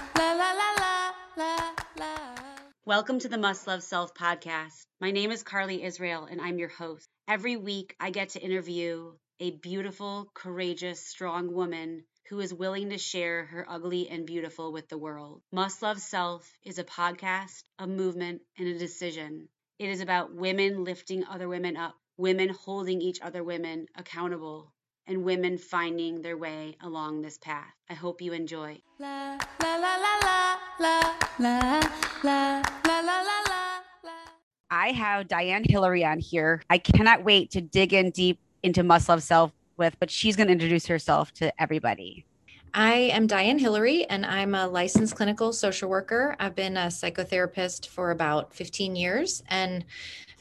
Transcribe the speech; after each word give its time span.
Welcome 2.87 3.19
to 3.19 3.29
the 3.29 3.37
Must 3.37 3.67
Love 3.67 3.83
Self 3.83 4.15
podcast. 4.15 4.87
My 4.99 5.11
name 5.11 5.31
is 5.31 5.43
Carly 5.43 5.85
Israel 5.85 6.25
and 6.25 6.41
I'm 6.41 6.59
your 6.59 6.71
host. 6.71 7.07
Every 7.29 7.59
week 7.59 7.95
I 8.01 8.09
get 8.09 8.31
to 8.31 8.41
interview 8.41 9.13
a 9.41 9.51
beautiful, 9.51 10.31
courageous, 10.33 11.05
strong 11.05 11.53
woman 11.53 12.05
who 12.31 12.41
is 12.41 12.55
willing 12.55 12.89
to 12.89 12.97
share 12.97 13.45
her 13.45 13.67
ugly 13.69 14.09
and 14.09 14.27
beautiful 14.27 14.73
with 14.73 14.89
the 14.89 14.97
world. 14.97 15.43
Must 15.53 15.83
Love 15.83 15.99
Self 15.99 16.51
is 16.65 16.79
a 16.79 16.85
podcast, 16.85 17.63
a 17.79 17.87
movement, 17.87 18.41
and 18.57 18.69
a 18.69 18.79
decision. 18.79 19.51
It 19.79 19.91
is 19.91 20.01
about 20.01 20.35
women 20.35 20.85
lifting 20.85 21.23
other 21.27 21.49
women 21.49 21.77
up, 21.77 21.97
women 22.17 22.49
holding 22.49 23.03
each 23.03 23.21
other 23.21 23.45
women 23.45 23.87
accountable, 23.95 24.73
and 25.07 25.23
women 25.23 25.59
finding 25.59 26.23
their 26.23 26.39
way 26.39 26.79
along 26.81 27.21
this 27.21 27.37
path. 27.37 27.75
I 27.91 27.93
hope 27.93 28.23
you 28.23 28.33
enjoy. 28.33 28.81
la 28.99 29.39
la 29.63 29.77
la 29.77 29.97
la 29.97 30.57
la 30.81 31.01
la 31.39 31.81
la 32.25 32.63
la 32.87 33.01
la 33.01 33.21
la 33.21 33.43
la 34.03 34.17
I 34.71 34.93
have 34.93 35.29
Diane 35.29 35.65
Hilleary 35.69 36.07
on 36.07 36.21
here. 36.21 36.63
I 36.71 36.79
cannot 36.79 37.23
wait 37.23 37.51
to 37.51 37.61
dig 37.61 37.93
in 37.93 38.13
deep 38.13 38.41
into 38.63 38.83
Must 38.83 39.11
Love 39.11 39.23
Self 39.23 39.53
with, 39.77 39.95
but 40.01 40.11
she's 40.11 40.37
going 40.37 40.47
to 40.47 40.55
introduce 40.55 40.87
herself 40.87 41.33
to 41.35 41.53
everybody. 41.61 42.25
I 42.79 42.93
am 43.15 43.27
Diane 43.27 43.59
Hilleary, 43.59 44.05
and 44.05 44.27
I'm 44.27 44.55
a 44.55 44.69
licensed 44.69 45.17
clinical 45.17 45.55
social 45.55 45.89
worker. 45.89 46.37
I've 46.39 46.55
been 46.55 46.77
a 46.77 46.89
psychotherapist 46.89 47.87
for 47.87 48.11
about 48.11 48.53
15 48.53 48.95
years. 48.95 49.43
And 49.49 49.83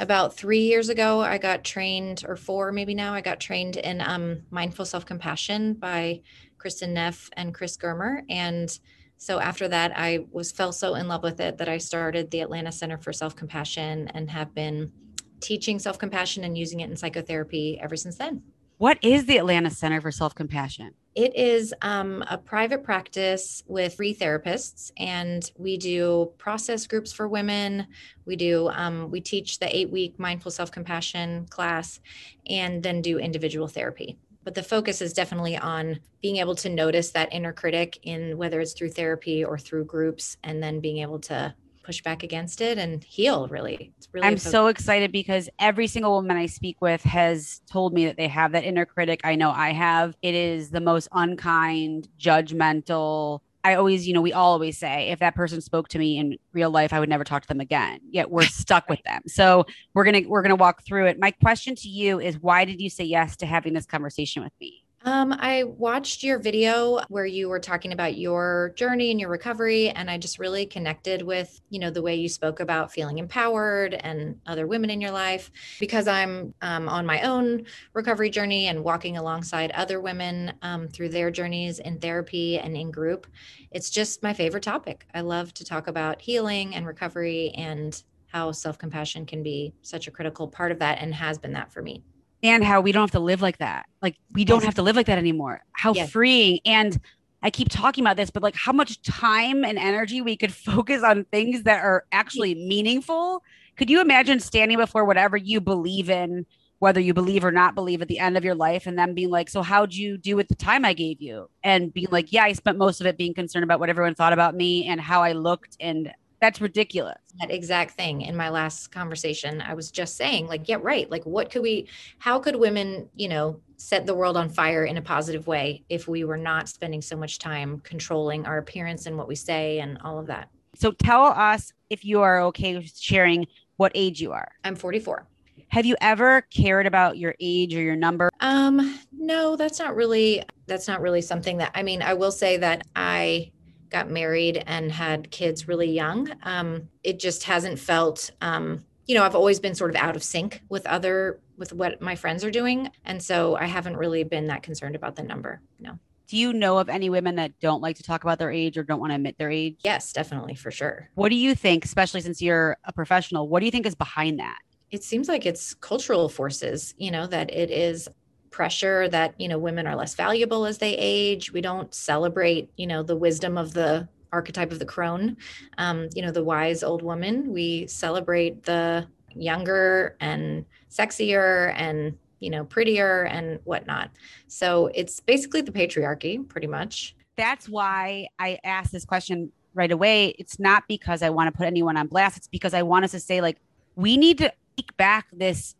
about 0.01 0.35
three 0.35 0.63
years 0.63 0.89
ago, 0.89 1.21
I 1.21 1.37
got 1.37 1.63
trained, 1.63 2.25
or 2.27 2.35
four 2.35 2.73
maybe 2.73 2.93
now, 2.93 3.13
I 3.13 3.21
got 3.21 3.39
trained 3.39 3.77
in 3.77 4.01
um, 4.01 4.41
mindful 4.49 4.83
self 4.83 5.05
compassion 5.05 5.75
by 5.75 6.23
Kristin 6.57 6.89
Neff 6.89 7.29
and 7.37 7.53
Chris 7.53 7.77
Germer. 7.77 8.23
And 8.29 8.77
so 9.15 9.39
after 9.39 9.69
that, 9.69 9.93
I 9.95 10.25
was 10.29 10.51
fell 10.51 10.73
so 10.73 10.95
in 10.95 11.07
love 11.07 11.23
with 11.23 11.39
it 11.39 11.57
that 11.59 11.69
I 11.69 11.77
started 11.77 12.31
the 12.31 12.41
Atlanta 12.41 12.73
Center 12.73 12.97
for 12.97 13.13
Self 13.13 13.37
Compassion 13.37 14.09
and 14.09 14.29
have 14.29 14.53
been 14.53 14.91
teaching 15.39 15.79
self 15.79 15.97
compassion 15.97 16.43
and 16.43 16.57
using 16.57 16.81
it 16.81 16.89
in 16.89 16.97
psychotherapy 16.97 17.79
ever 17.81 17.95
since 17.95 18.17
then. 18.17 18.43
What 18.77 18.97
is 19.01 19.25
the 19.25 19.37
Atlanta 19.37 19.69
Center 19.69 20.01
for 20.01 20.11
Self 20.11 20.35
Compassion? 20.35 20.95
It 21.15 21.33
is 21.33 21.73
um, 21.81 22.25
a 22.29 22.37
private 22.37 22.83
practice 22.83 23.63
with 23.67 23.95
three 23.95 24.13
therapists, 24.13 24.91
and 24.97 25.49
we 25.57 25.77
do 25.77 26.33
process 26.37 26.87
groups 26.87 27.13
for 27.13 27.29
women. 27.29 27.87
We 28.25 28.35
do 28.35 28.67
um, 28.67 29.09
we 29.09 29.21
teach 29.21 29.59
the 29.59 29.73
eight 29.73 29.89
week 29.89 30.19
mindful 30.19 30.51
self 30.51 30.71
compassion 30.71 31.45
class, 31.45 32.01
and 32.49 32.83
then 32.83 33.01
do 33.01 33.17
individual 33.17 33.69
therapy. 33.69 34.17
But 34.43 34.55
the 34.55 34.63
focus 34.63 35.01
is 35.01 35.13
definitely 35.13 35.55
on 35.55 36.01
being 36.21 36.35
able 36.35 36.55
to 36.55 36.69
notice 36.69 37.11
that 37.11 37.33
inner 37.33 37.53
critic 37.53 37.97
in 38.03 38.37
whether 38.37 38.59
it's 38.59 38.73
through 38.73 38.89
therapy 38.89 39.45
or 39.45 39.57
through 39.57 39.85
groups, 39.85 40.35
and 40.43 40.61
then 40.61 40.81
being 40.81 40.97
able 40.97 41.19
to 41.19 41.55
push 41.85 42.01
back 42.01 42.23
against 42.23 42.61
it 42.61 42.77
and 42.77 43.03
heal. 43.03 43.47
Really, 43.47 43.93
it's 43.97 44.07
really. 44.11 44.27
I'm 44.27 44.37
so 44.37 44.67
excited 44.67 45.11
because 45.11 45.49
every 45.59 45.87
single 45.87 46.13
woman 46.13 46.35
I 46.35 46.47
speak 46.47 46.81
with 46.81 47.03
has 47.03 47.61
told 47.71 47.93
me 47.93 48.05
that 48.05 48.17
they 48.17 48.27
have 48.27 48.51
that 48.53 48.63
inner 48.63 48.85
critic. 48.85 49.21
I 49.23 49.35
know 49.35 49.51
I 49.51 49.71
have. 49.71 50.15
It 50.21 50.33
is 50.33 50.71
the 50.71 50.81
most 50.81 51.07
unkind, 51.11 52.09
judgmental. 52.19 53.39
I 53.63 53.75
always, 53.75 54.07
you 54.07 54.13
know, 54.13 54.21
we 54.21 54.31
all 54.31 54.53
always 54.53 54.77
say 54.77 55.09
if 55.09 55.19
that 55.19 55.33
person 55.33 55.59
spoke 55.59 55.87
to 55.89 55.99
me 55.99 56.19
in 56.19 56.37
real 56.53 56.69
life, 56.69 56.93
I 56.93 56.99
would 56.99 57.09
never 57.09 57.23
talk 57.23 57.41
to 57.43 57.47
them 57.47 57.59
again. 57.59 57.99
Yet 58.11 58.29
we're 58.29 58.43
stuck 58.45 58.89
with 58.89 59.01
them. 59.03 59.21
So 59.27 59.65
we're 59.93 60.05
gonna 60.05 60.21
we're 60.27 60.41
gonna 60.41 60.55
walk 60.55 60.83
through 60.83 61.07
it. 61.07 61.19
My 61.19 61.31
question 61.31 61.75
to 61.75 61.87
you 61.87 62.19
is, 62.19 62.39
why 62.39 62.65
did 62.65 62.81
you 62.81 62.89
say 62.89 63.03
yes 63.03 63.35
to 63.37 63.45
having 63.45 63.73
this 63.73 63.85
conversation 63.85 64.43
with 64.43 64.53
me? 64.59 64.84
Um, 65.05 65.33
I 65.33 65.65
watched 65.65 66.23
your 66.23 66.39
video 66.39 66.99
where 67.09 67.27
you 67.27 67.47
were 67.47 67.59
talking 67.59 67.93
about 67.93 68.17
your 68.17 68.73
journey 68.75 69.11
and 69.11 69.19
your 69.19 69.29
recovery, 69.29 69.89
and 69.89 70.09
I 70.09 70.17
just 70.17 70.39
really 70.39 70.65
connected 70.65 71.21
with, 71.21 71.61
you 71.69 71.77
know, 71.77 71.91
the 71.91 72.01
way 72.01 72.15
you 72.15 72.27
spoke 72.27 72.59
about 72.59 72.91
feeling 72.91 73.19
empowered 73.19 73.93
and 73.93 74.41
other 74.47 74.65
women 74.65 74.89
in 74.89 74.99
your 74.99 75.11
life. 75.11 75.51
Because 75.79 76.07
I'm 76.07 76.55
um, 76.63 76.89
on 76.89 77.05
my 77.05 77.21
own 77.21 77.67
recovery 77.93 78.31
journey 78.31 78.65
and 78.65 78.83
walking 78.83 79.15
alongside 79.15 79.69
other 79.71 80.01
women 80.01 80.53
um, 80.63 80.87
through 80.87 81.09
their 81.09 81.29
journeys 81.29 81.77
in 81.77 81.99
therapy 81.99 82.57
and 82.57 82.75
in 82.75 82.89
group, 82.89 83.27
it's 83.69 83.91
just 83.91 84.23
my 84.23 84.33
favorite 84.33 84.63
topic. 84.63 85.05
I 85.13 85.21
love 85.21 85.53
to 85.53 85.63
talk 85.63 85.85
about 85.85 86.19
healing 86.19 86.73
and 86.73 86.87
recovery 86.87 87.51
and 87.55 88.03
how 88.25 88.51
self 88.51 88.79
compassion 88.79 89.27
can 89.27 89.43
be 89.43 89.75
such 89.83 90.07
a 90.07 90.11
critical 90.11 90.47
part 90.47 90.71
of 90.71 90.79
that 90.79 90.97
and 90.99 91.13
has 91.13 91.37
been 91.37 91.53
that 91.53 91.71
for 91.71 91.83
me. 91.83 92.01
And 92.45 92.63
how 92.63 92.81
we 92.81 92.91
don't 92.91 93.01
have 93.03 93.11
to 93.11 93.19
live 93.19 93.41
like 93.41 93.57
that. 93.57 93.85
Like 94.01 94.15
we 94.33 94.45
don't 94.45 94.63
have 94.63 94.75
to 94.75 94.83
live 94.83 94.95
like 94.95 95.07
that 95.07 95.17
anymore. 95.17 95.61
How 95.71 95.93
Yes. 95.93 96.11
freeing 96.11 96.59
and 96.65 96.99
I 97.41 97.49
keep 97.49 97.69
talking 97.69 98.03
about 98.03 98.17
this, 98.17 98.29
but 98.31 98.43
like 98.43 98.55
how 98.55 98.71
much 98.71 99.01
time 99.03 99.63
and 99.63 99.77
energy 99.77 100.21
we 100.21 100.35
could 100.37 100.53
focus 100.71 101.03
on 101.03 101.25
things 101.25 101.63
that 101.63 101.83
are 101.83 102.05
actually 102.11 102.55
meaningful. 102.55 103.43
Could 103.77 103.89
you 103.89 104.01
imagine 104.01 104.39
standing 104.39 104.77
before 104.77 105.05
whatever 105.05 105.37
you 105.37 105.59
believe 105.61 106.09
in, 106.09 106.45
whether 106.79 106.99
you 106.99 107.13
believe 107.13 107.43
or 107.43 107.51
not 107.51 107.75
believe 107.75 108.01
at 108.01 108.07
the 108.07 108.19
end 108.19 108.37
of 108.37 108.43
your 108.43 108.55
life, 108.55 108.87
and 108.87 108.97
then 108.97 109.13
being 109.13 109.29
like, 109.29 109.49
So, 109.49 109.61
how'd 109.61 109.93
you 109.93 110.17
do 110.17 110.35
with 110.35 110.47
the 110.47 110.55
time 110.55 110.85
I 110.85 110.93
gave 110.93 111.21
you? 111.21 111.49
And 111.63 111.93
being 111.93 112.07
like, 112.11 112.31
Yeah, 112.31 112.43
I 112.43 112.53
spent 112.53 112.77
most 112.77 113.01
of 113.01 113.07
it 113.07 113.17
being 113.17 113.33
concerned 113.33 113.63
about 113.63 113.79
what 113.79 113.89
everyone 113.89 114.15
thought 114.15 114.33
about 114.33 114.55
me 114.55 114.85
and 114.87 114.99
how 115.01 115.21
I 115.23 115.33
looked. 115.33 115.75
And 115.79 116.11
that's 116.45 116.61
ridiculous. 116.61 117.17
that 117.39 117.49
exact 117.49 117.91
thing 117.91 118.21
in 118.21 118.35
my 118.35 118.49
last 118.49 118.91
conversation. 118.91 119.61
I 119.61 119.73
was 119.73 119.89
just 119.89 120.15
saying, 120.15 120.47
like, 120.47 120.69
yeah, 120.69 120.77
right. 120.79 121.09
Like, 121.09 121.25
what 121.25 121.49
could 121.49 121.63
we, 121.63 121.87
how 122.19 122.37
could 122.37 122.55
women, 122.55 123.09
you 123.15 123.27
know, 123.27 123.59
set 123.77 124.05
the 124.05 124.13
world 124.13 124.37
on 124.37 124.47
fire 124.47 124.85
in 124.85 124.97
a 124.97 125.01
positive 125.01 125.47
way 125.47 125.83
if 125.89 126.07
we 126.07 126.23
were 126.23 126.37
not 126.37 126.69
spending 126.69 127.01
so 127.01 127.15
much 127.15 127.39
time 127.39 127.79
controlling 127.79 128.45
our 128.45 128.59
appearance 128.59 129.07
and 129.07 129.17
what 129.17 129.27
we 129.27 129.35
say 129.35 129.79
and 129.79 129.97
all 130.03 130.19
of 130.19 130.27
that? 130.27 130.49
So, 130.75 130.91
tell 130.91 131.25
us 131.25 131.73
if 131.89 132.05
you 132.05 132.21
are 132.21 132.41
okay 132.41 132.75
with 132.75 132.95
sharing 132.95 133.47
what 133.77 133.91
age 133.95 134.21
you 134.21 134.31
are. 134.31 134.51
I'm 134.63 134.75
44. 134.75 135.27
Have 135.69 135.85
you 135.87 135.95
ever 135.99 136.41
cared 136.41 136.85
about 136.85 137.17
your 137.17 137.33
age 137.39 137.73
or 137.73 137.81
your 137.81 137.95
number? 137.95 138.29
Um, 138.39 138.99
no, 139.11 139.55
that's 139.55 139.79
not 139.79 139.95
really, 139.95 140.43
that's 140.67 140.87
not 140.87 141.01
really 141.01 141.21
something 141.21 141.57
that, 141.57 141.71
I 141.73 141.81
mean, 141.81 142.03
I 142.03 142.13
will 142.13 142.31
say 142.31 142.57
that 142.57 142.85
I 142.95 143.51
got 143.89 144.09
married 144.09 144.63
and 144.65 144.91
had 144.91 145.31
kids 145.31 145.67
really 145.67 145.91
young. 145.91 146.31
Um, 146.43 146.89
it 147.03 147.19
just 147.19 147.43
hasn't 147.43 147.79
felt, 147.79 148.31
um, 148.41 148.83
you 149.05 149.15
know, 149.15 149.23
I've 149.23 149.35
always 149.35 149.59
been 149.59 149.75
sort 149.75 149.91
of 149.91 149.95
out 149.95 150.15
of 150.15 150.23
sync 150.23 150.61
with 150.69 150.85
other, 150.85 151.39
with 151.57 151.73
what 151.73 152.01
my 152.01 152.15
friends 152.15 152.43
are 152.43 152.51
doing. 152.51 152.89
And 153.05 153.21
so 153.21 153.55
I 153.55 153.65
haven't 153.65 153.97
really 153.97 154.23
been 154.23 154.47
that 154.47 154.63
concerned 154.63 154.95
about 154.95 155.15
the 155.15 155.23
number. 155.23 155.61
No. 155.79 155.99
Do 156.27 156.37
you 156.37 156.53
know 156.53 156.79
of 156.79 156.89
any 156.89 157.11
women 157.11 157.35
that 157.35 157.59
don't 157.59 157.81
like 157.81 157.97
to 157.97 158.03
talk 158.03 158.23
about 158.23 158.39
their 158.39 158.51
age 158.51 158.77
or 158.77 158.83
don't 158.83 158.99
want 158.99 159.11
to 159.11 159.15
admit 159.15 159.37
their 159.37 159.51
age? 159.51 159.77
Yes, 159.83 160.11
definitely, 160.11 160.55
for 160.55 160.71
sure. 160.71 161.09
What 161.13 161.29
do 161.29 161.35
you 161.35 161.53
think, 161.53 161.85
especially 161.85 162.21
since 162.21 162.41
you're 162.41 162.77
a 162.83 162.91
professional, 162.91 163.47
what 163.47 163.59
do 163.59 163.67
you 163.67 163.71
think 163.71 163.85
is 163.85 163.93
behind 163.93 164.39
that? 164.39 164.57
It 164.89 165.03
seems 165.03 165.27
like 165.27 165.45
it's 165.45 165.75
cultural 165.75 166.27
forces, 166.27 166.95
you 166.97 167.11
know, 167.11 167.27
that 167.27 167.53
it 167.53 167.69
is 167.69 168.07
pressure 168.55 169.09
that, 169.09 169.35
you 169.37 169.49
know, 169.49 169.59
women 169.59 169.85
are 169.85 169.97
less 169.97 170.15
valuable 170.15 170.65
as 170.65 170.77
they 170.77 170.95
age. 170.97 171.51
We 171.51 171.59
don't 171.59 171.93
celebrate, 171.93 172.71
you 172.77 172.87
know, 172.87 173.03
the 173.03 173.15
wisdom 173.15 173.57
of 173.57 173.73
the 173.73 174.07
archetype 174.31 174.71
of 174.71 174.79
the 174.79 174.85
crone, 174.85 175.35
um, 175.77 176.07
you 176.15 176.21
know, 176.21 176.31
the 176.31 176.43
wise 176.43 176.81
old 176.81 177.01
woman. 177.01 177.51
We 177.51 177.85
celebrate 177.87 178.63
the 178.63 179.07
younger 179.33 180.15
and 180.21 180.63
sexier 180.89 181.73
and, 181.75 182.17
you 182.39 182.49
know, 182.49 182.63
prettier 182.63 183.25
and 183.25 183.59
whatnot. 183.65 184.09
So 184.47 184.89
it's 184.95 185.19
basically 185.19 185.59
the 185.59 185.73
patriarchy, 185.73 186.47
pretty 186.47 186.67
much. 186.67 187.13
That's 187.35 187.67
why 187.67 188.29
I 188.39 188.57
asked 188.63 188.93
this 188.93 189.03
question 189.03 189.51
right 189.73 189.91
away. 189.91 190.29
It's 190.39 190.59
not 190.59 190.87
because 190.87 191.21
I 191.21 191.29
want 191.29 191.53
to 191.53 191.57
put 191.57 191.67
anyone 191.67 191.97
on 191.97 192.07
blast. 192.07 192.37
It's 192.37 192.47
because 192.47 192.73
I 192.73 192.83
want 192.83 193.03
us 193.03 193.11
to 193.11 193.19
say, 193.19 193.41
like, 193.41 193.57
we 193.97 194.15
need 194.15 194.37
to 194.37 194.53
take 194.77 194.95
back 194.95 195.27
this 195.33 195.75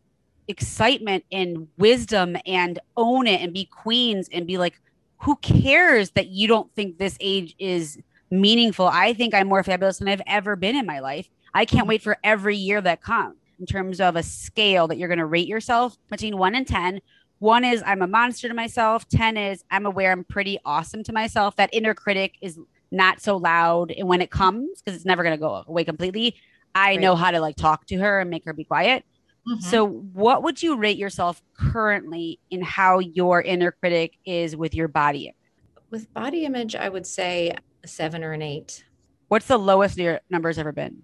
excitement 0.47 1.23
and 1.31 1.67
wisdom 1.77 2.37
and 2.45 2.79
own 2.97 3.27
it 3.27 3.41
and 3.41 3.53
be 3.53 3.65
queens 3.65 4.29
and 4.31 4.45
be 4.45 4.57
like, 4.57 4.79
who 5.19 5.35
cares 5.37 6.11
that 6.11 6.27
you 6.27 6.47
don't 6.47 6.73
think 6.75 6.97
this 6.97 7.17
age 7.19 7.55
is 7.57 7.97
meaningful? 8.29 8.87
I 8.87 9.13
think 9.13 9.33
I'm 9.33 9.47
more 9.47 9.63
fabulous 9.63 9.97
than 9.99 10.07
I've 10.07 10.21
ever 10.27 10.55
been 10.55 10.75
in 10.75 10.85
my 10.85 10.99
life. 10.99 11.29
I 11.53 11.65
can't 11.65 11.87
wait 11.87 12.01
for 12.01 12.17
every 12.23 12.57
year 12.57 12.81
that 12.81 13.01
comes 13.01 13.37
in 13.59 13.65
terms 13.65 14.01
of 14.01 14.15
a 14.15 14.23
scale 14.23 14.87
that 14.87 14.97
you're 14.97 15.07
going 15.07 15.19
to 15.19 15.25
rate 15.25 15.47
yourself 15.47 15.97
between 16.09 16.37
one 16.37 16.53
and 16.55 16.67
10. 16.67 16.99
One 17.39 17.63
is 17.63 17.81
I'm 17.85 18.01
a 18.01 18.07
monster 18.07 18.47
to 18.47 18.53
myself. 18.53 19.07
10 19.07 19.37
is 19.37 19.63
I'm 19.71 19.85
aware 19.85 20.11
I'm 20.11 20.25
pretty 20.25 20.59
awesome 20.65 21.03
to 21.03 21.13
myself. 21.13 21.55
That 21.55 21.69
inner 21.73 21.93
critic 21.93 22.33
is 22.41 22.59
not 22.91 23.21
so 23.21 23.37
loud. 23.37 23.91
And 23.91 24.07
when 24.07 24.21
it 24.21 24.29
comes, 24.31 24.81
because 24.81 24.95
it's 24.95 25.05
never 25.05 25.23
going 25.23 25.35
to 25.35 25.39
go 25.39 25.63
away 25.67 25.83
completely, 25.85 26.35
I 26.73 26.91
Right. 26.91 26.99
know 26.99 27.15
how 27.15 27.31
to 27.31 27.39
like 27.39 27.55
talk 27.55 27.85
to 27.87 27.97
her 27.97 28.19
and 28.19 28.29
make 28.29 28.43
her 28.45 28.53
be 28.53 28.65
quiet. 28.65 29.05
Mm-hmm. 29.47 29.59
So, 29.61 29.85
what 29.87 30.43
would 30.43 30.63
you 30.63 30.75
rate 30.77 30.97
yourself 30.97 31.41
currently 31.57 32.39
in 32.49 32.61
how 32.61 32.99
your 32.99 33.41
inner 33.41 33.71
critic 33.71 34.17
is 34.25 34.55
with 34.55 34.73
your 34.73 34.87
body? 34.87 35.33
with 35.91 36.13
body 36.13 36.45
image, 36.45 36.75
I 36.75 36.89
would 36.89 37.05
say 37.05 37.55
a 37.83 37.87
seven 37.87 38.23
or 38.23 38.33
an 38.33 38.41
eight, 38.41 38.83
What's 39.27 39.47
the 39.47 39.57
lowest 39.57 39.97
your 39.97 40.19
number's 40.29 40.57
ever 40.57 40.71
been? 40.71 41.03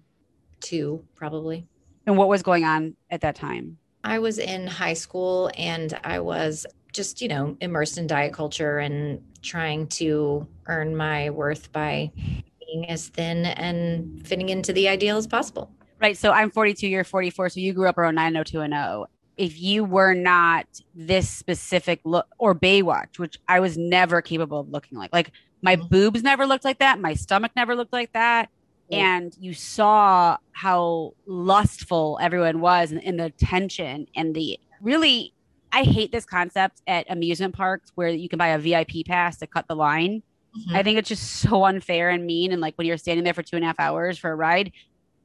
two, 0.60 1.04
probably. 1.14 1.66
And 2.06 2.16
what 2.16 2.28
was 2.28 2.42
going 2.42 2.64
on 2.64 2.94
at 3.10 3.20
that 3.22 3.34
time? 3.34 3.78
I 4.04 4.18
was 4.18 4.38
in 4.38 4.66
high 4.66 4.94
school 4.94 5.50
and 5.56 5.98
I 6.04 6.20
was 6.20 6.66
just, 6.92 7.20
you 7.20 7.28
know, 7.28 7.56
immersed 7.60 7.98
in 7.98 8.06
diet 8.06 8.32
culture 8.32 8.78
and 8.78 9.20
trying 9.42 9.86
to 9.88 10.46
earn 10.66 10.96
my 10.96 11.30
worth 11.30 11.72
by 11.72 12.10
being 12.60 12.88
as 12.88 13.08
thin 13.08 13.46
and 13.46 14.24
fitting 14.26 14.50
into 14.50 14.72
the 14.72 14.88
ideal 14.88 15.16
as 15.16 15.26
possible. 15.26 15.70
Right. 16.02 16.18
So 16.18 16.32
I'm 16.32 16.50
42, 16.50 16.88
you're 16.88 17.04
44. 17.04 17.50
So 17.50 17.60
you 17.60 17.72
grew 17.72 17.88
up 17.88 17.96
around 17.96 18.16
90210. 18.16 19.06
If 19.36 19.60
you 19.60 19.84
were 19.84 20.14
not 20.14 20.66
this 20.96 21.30
specific 21.30 22.00
look 22.04 22.26
or 22.38 22.56
Baywatch, 22.56 23.20
which 23.20 23.38
I 23.48 23.60
was 23.60 23.78
never 23.78 24.20
capable 24.20 24.60
of 24.60 24.68
looking 24.68 24.98
like, 24.98 25.12
like 25.12 25.30
my 25.62 25.76
mm-hmm. 25.76 25.86
boobs 25.86 26.22
never 26.24 26.44
looked 26.44 26.64
like 26.64 26.80
that. 26.80 27.00
My 27.00 27.14
stomach 27.14 27.52
never 27.54 27.76
looked 27.76 27.92
like 27.92 28.12
that. 28.14 28.50
And 28.90 29.34
you 29.40 29.54
saw 29.54 30.36
how 30.50 31.14
lustful 31.24 32.18
everyone 32.20 32.60
was 32.60 32.92
and, 32.92 33.02
and 33.02 33.18
the 33.18 33.30
tension 33.30 34.06
and 34.14 34.34
the 34.34 34.58
really, 34.82 35.32
I 35.70 35.84
hate 35.84 36.12
this 36.12 36.26
concept 36.26 36.82
at 36.86 37.06
amusement 37.08 37.54
parks 37.54 37.92
where 37.94 38.08
you 38.08 38.28
can 38.28 38.38
buy 38.38 38.48
a 38.48 38.58
VIP 38.58 39.06
pass 39.06 39.38
to 39.38 39.46
cut 39.46 39.66
the 39.66 39.76
line. 39.76 40.22
Mm-hmm. 40.58 40.76
I 40.76 40.82
think 40.82 40.98
it's 40.98 41.08
just 41.08 41.40
so 41.40 41.64
unfair 41.64 42.10
and 42.10 42.26
mean. 42.26 42.52
And 42.52 42.60
like 42.60 42.74
when 42.76 42.86
you're 42.86 42.98
standing 42.98 43.24
there 43.24 43.32
for 43.32 43.42
two 43.42 43.56
and 43.56 43.64
a 43.64 43.68
half 43.68 43.80
hours 43.80 44.18
for 44.18 44.30
a 44.30 44.36
ride. 44.36 44.72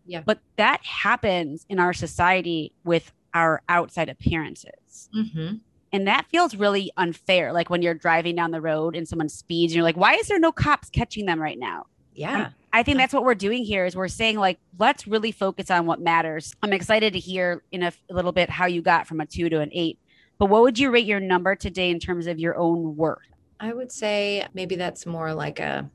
Yeah. 0.08 0.24
But 0.26 0.40
that 0.56 0.84
happens 0.84 1.66
in 1.70 1.80
our 1.80 1.94
society 1.94 2.74
with 2.84 3.12
our 3.34 3.62
outside 3.70 4.10
appearances. 4.10 5.10
Mm-hmm. 5.16 5.56
And 5.92 6.08
that 6.08 6.26
feels 6.30 6.56
really 6.56 6.92
unfair. 6.98 7.54
Like 7.54 7.70
when 7.70 7.82
you're 7.82 7.94
driving 7.94 8.36
down 8.36 8.52
the 8.52 8.62
road 8.62 8.96
and 8.96 9.08
someone 9.08 9.30
speeds, 9.30 9.72
and 9.72 9.78
you're 9.78 9.84
like, 9.84 9.98
why 9.98 10.16
is 10.16 10.28
there 10.28 10.40
no 10.40 10.52
cops 10.52 10.90
catching 10.90 11.26
them 11.26 11.42
right 11.42 11.60
now? 11.60 11.86
Yeah. 12.14 12.50
I 12.74 12.84
think 12.84 12.98
that's 12.98 13.14
what 13.14 13.24
we're 13.24 13.36
doing 13.36 13.64
here 13.64 13.86
is 13.86 13.96
we're 13.96 14.08
saying 14.08 14.38
like 14.38 14.60
let's 14.78 15.08
really 15.08 15.32
focus 15.32 15.72
on 15.72 15.86
what 15.86 16.00
matters. 16.00 16.54
I'm 16.62 16.74
excited 16.74 17.14
to 17.14 17.20
hear 17.20 17.64
in 17.72 17.84
a, 17.84 17.94
a, 18.10 18.14
little 18.14 18.32
bit 18.32 18.50
how 18.50 18.66
you 18.66 18.82
got 18.82 19.08
from 19.08 19.22
a 19.22 19.26
2 19.26 19.50
to 19.50 19.60
an 19.62 19.70
8. 19.72 20.00
But 20.38 20.48
what 20.48 20.62
would 20.64 20.78
you 20.78 20.92
rate 20.92 21.06
your 21.06 21.20
number 21.20 21.56
today 21.56 21.90
in 21.90 22.00
terms 22.00 22.28
of 22.28 22.40
your 22.40 22.58
own 22.58 22.96
worth? 22.96 23.20
I 23.60 23.74
would 23.74 23.92
say 23.92 24.46
maybe 24.54 24.76
that's 24.76 25.06
more 25.06 25.34
like 25.34 25.60
a 25.60 25.90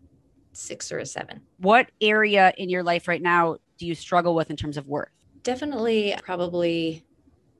6 0.53 0.93
or 0.93 0.99
a 0.99 1.07
7. 1.07 1.41
What 1.59 1.91
area 2.01 2.53
in 2.57 2.69
your 2.69 2.83
life 2.83 3.07
right 3.07 3.23
now 3.23 3.59
do 3.79 3.87
you 3.87 3.95
struggle 3.95 4.35
with 4.35 4.51
in 4.51 4.57
terms 4.57 4.77
of 4.77 4.89
worth? 4.89 5.11
Definitely 5.43 6.15
probably 6.23 7.05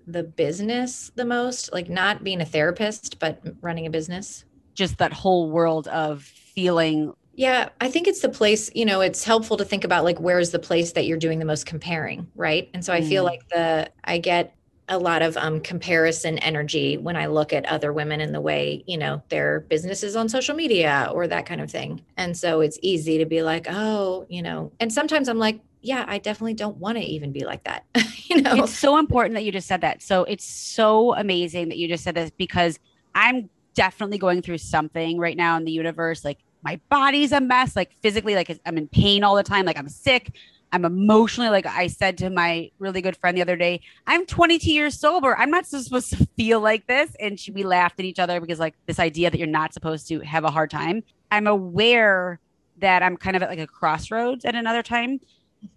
the 0.07 0.23
business 0.23 1.11
the 1.15 1.25
most, 1.25 1.73
like 1.73 1.89
not 1.89 2.25
being 2.25 2.41
a 2.41 2.45
therapist 2.45 3.19
but 3.19 3.41
running 3.61 3.87
a 3.87 3.91
business. 3.91 4.45
Just 4.75 4.99
that 4.99 5.13
whole 5.13 5.51
world 5.51 5.89
of 5.89 6.23
feeling 6.23 7.15
yeah, 7.35 7.71
I 7.81 7.89
think 7.89 8.09
it's 8.09 8.21
the 8.21 8.29
place, 8.29 8.71
you 8.75 8.85
know, 8.85 9.01
it's 9.01 9.25
helpful 9.25 9.57
to 9.57 9.65
think 9.65 9.85
about 9.85 10.05
like 10.05 10.21
where's 10.21 10.51
the 10.51 10.59
place 10.59 10.93
that 10.93 11.07
you're 11.07 11.19
doing 11.19 11.39
the 11.39 11.47
most 11.47 11.65
comparing, 11.65 12.27
right? 12.35 12.69
And 12.75 12.85
so 12.85 12.93
I 12.93 13.01
feel 13.01 13.23
mm. 13.23 13.29
like 13.29 13.49
the 13.49 13.91
I 14.05 14.19
get 14.19 14.55
a 14.89 14.99
lot 14.99 15.23
of 15.23 15.37
um, 15.39 15.61
comparison 15.61 16.39
energy 16.39 16.99
when 16.99 17.17
I 17.17 17.27
look 17.27 17.53
at 17.53 17.65
other 17.67 17.93
women 17.93 18.21
in 18.21 18.33
the 18.33 18.41
way, 18.41 18.85
you 18.87 18.99
know, 18.99 19.23
their 19.31 19.61
businesses 19.61 20.17
on 20.17 20.29
social 20.29 20.55
media 20.55 21.09
or 21.13 21.27
that 21.27 21.47
kind 21.47 21.61
of 21.61 21.71
thing. 21.71 22.05
And 22.19 22.37
so 22.37 22.61
it's 22.61 22.79
easy 22.83 23.17
to 23.19 23.25
be 23.25 23.43
like, 23.43 23.67
oh, 23.71 24.27
you 24.29 24.43
know, 24.43 24.73
and 24.81 24.93
sometimes 24.93 25.29
I'm 25.29 25.39
like, 25.39 25.61
yeah, 25.83 26.05
I 26.07 26.19
definitely 26.19 26.55
don't 26.55 26.77
want 26.77 26.97
to 26.97 27.05
even 27.05 27.33
be 27.33 27.45
like 27.45 27.65
that. 27.65 27.85
you 28.25 28.41
know, 28.41 28.55
it's 28.55 28.79
so 28.79 28.99
important 28.99 29.35
that 29.35 29.45
you 29.45 29.53
just 29.53 29.67
said 29.67 29.81
that. 29.81 30.03
So 30.03 30.25
it's 30.25 30.45
so 30.45 31.15
amazing 31.15 31.69
that 31.69 31.77
you 31.77 31.89
just 31.89 32.05
said 32.05 32.15
this 32.15 32.31
because 32.31 32.79
I'm 33.15 33.51
definitely 33.75 34.19
going 34.19 34.43
through 34.43 34.59
something 34.59 35.19
right 35.19 35.37
now 35.37 35.57
in 35.57 35.65
the 35.65 35.73
universe. 35.73 36.25
Like 36.25 36.39
my 36.63 36.81
body's 36.89 37.33
a 37.33 37.41
mess, 37.41 37.75
like 37.75 37.93
physically, 38.01 38.35
like 38.35 38.61
I'm 38.65 38.79
in 38.79 38.87
pain 38.89 39.25
all 39.25 39.35
the 39.35 39.43
time, 39.43 39.67
like 39.67 39.79
I'm 39.79 39.89
sick. 39.89 40.35
I'm 40.75 40.87
emotionally, 40.87 41.51
like 41.51 41.67
I 41.67 41.87
said 41.89 42.17
to 42.19 42.31
my 42.31 42.71
really 42.79 43.03
good 43.03 43.17
friend 43.19 43.37
the 43.37 43.43
other 43.43 43.57
day, 43.57 43.83
I'm 44.07 44.25
22 44.25 44.73
years 44.73 44.99
sober. 44.99 45.37
I'm 45.37 45.51
not 45.51 45.67
supposed 45.67 46.11
to 46.11 46.27
feel 46.37 46.61
like 46.61 46.87
this. 46.87 47.15
And 47.21 47.39
she, 47.39 47.51
we 47.51 47.63
laughed 47.63 48.01
at 48.01 48.07
each 48.07 48.19
other 48.19 48.41
because, 48.41 48.59
like, 48.59 48.75
this 48.87 48.99
idea 48.99 49.31
that 49.31 49.37
you're 49.37 49.47
not 49.47 49.75
supposed 49.75 50.09
to 50.09 50.21
have 50.21 50.45
a 50.45 50.51
hard 50.51 50.71
time. 50.71 51.03
I'm 51.31 51.47
aware 51.47 52.41
that 52.79 53.03
I'm 53.03 53.19
kind 53.19 53.37
of 53.37 53.43
at 53.43 53.51
like 53.51 53.59
a 53.59 53.67
crossroads 53.67 54.47
at 54.47 54.55
another 54.55 54.83
time. 54.83 55.21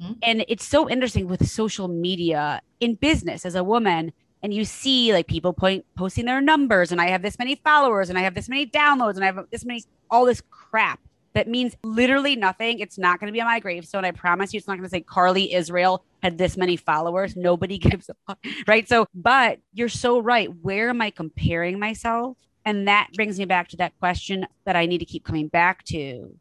Mm-hmm. 0.02 0.14
And 0.24 0.46
it's 0.48 0.66
so 0.66 0.90
interesting 0.90 1.28
with 1.28 1.48
social 1.48 1.88
media 1.88 2.62
in 2.80 2.96
business 2.96 3.46
as 3.46 3.56
a 3.56 3.64
woman 3.64 4.12
and 4.44 4.54
you 4.54 4.66
see 4.66 5.12
like 5.12 5.28
people 5.28 5.54
point 5.54 5.86
posting 5.96 6.26
their 6.26 6.42
numbers 6.42 6.92
and 6.92 7.02
I 7.02 7.08
have 7.08 7.22
this 7.22 7.40
many 7.40 7.56
followers 7.56 8.10
and 8.10 8.18
I 8.18 8.22
have 8.22 8.36
this 8.36 8.48
many 8.48 8.66
downloads 8.68 9.16
and 9.16 9.24
I 9.24 9.28
have 9.28 9.40
this 9.52 9.66
many 9.66 9.84
all 10.10 10.26
this 10.26 10.42
crap 10.50 11.00
that 11.36 11.50
means 11.50 11.76
literally 11.84 12.36
nothing. 12.38 12.80
It's 12.80 12.98
not 12.98 13.20
going 13.20 13.28
to 13.28 13.34
be 13.34 13.42
on 13.42 13.48
my 13.48 13.60
gravestone. 13.60 14.06
I 14.06 14.12
promise 14.12 14.54
you, 14.54 14.58
it's 14.58 14.68
not 14.68 14.78
going 14.78 14.86
to 14.86 14.90
say 14.90 15.02
Carly 15.02 15.54
Israel 15.54 16.04
had 16.24 16.38
this 16.38 16.56
many 16.56 16.78
followers. 16.78 17.36
Nobody 17.36 17.78
gives 17.80 18.10
a 18.10 18.16
fuck. 18.26 18.44
Right. 18.66 18.88
So, 18.88 19.06
but 19.14 19.60
you're 19.74 19.90
so 19.90 20.20
right. 20.20 20.50
Where 20.62 20.90
am 20.90 21.02
I 21.02 21.10
comparing 21.10 21.78
myself? 21.78 22.38
And 22.64 22.88
that 22.88 23.10
brings 23.16 23.38
me 23.38 23.46
back 23.46 23.68
to 23.70 23.78
that 23.78 24.00
question 24.00 24.48
that 24.64 24.78
I 24.78 24.86
need 24.86 25.00
to 25.00 25.06
keep 25.06 25.26
coming 25.26 25.50
back 25.50 25.84
to, 25.86 26.34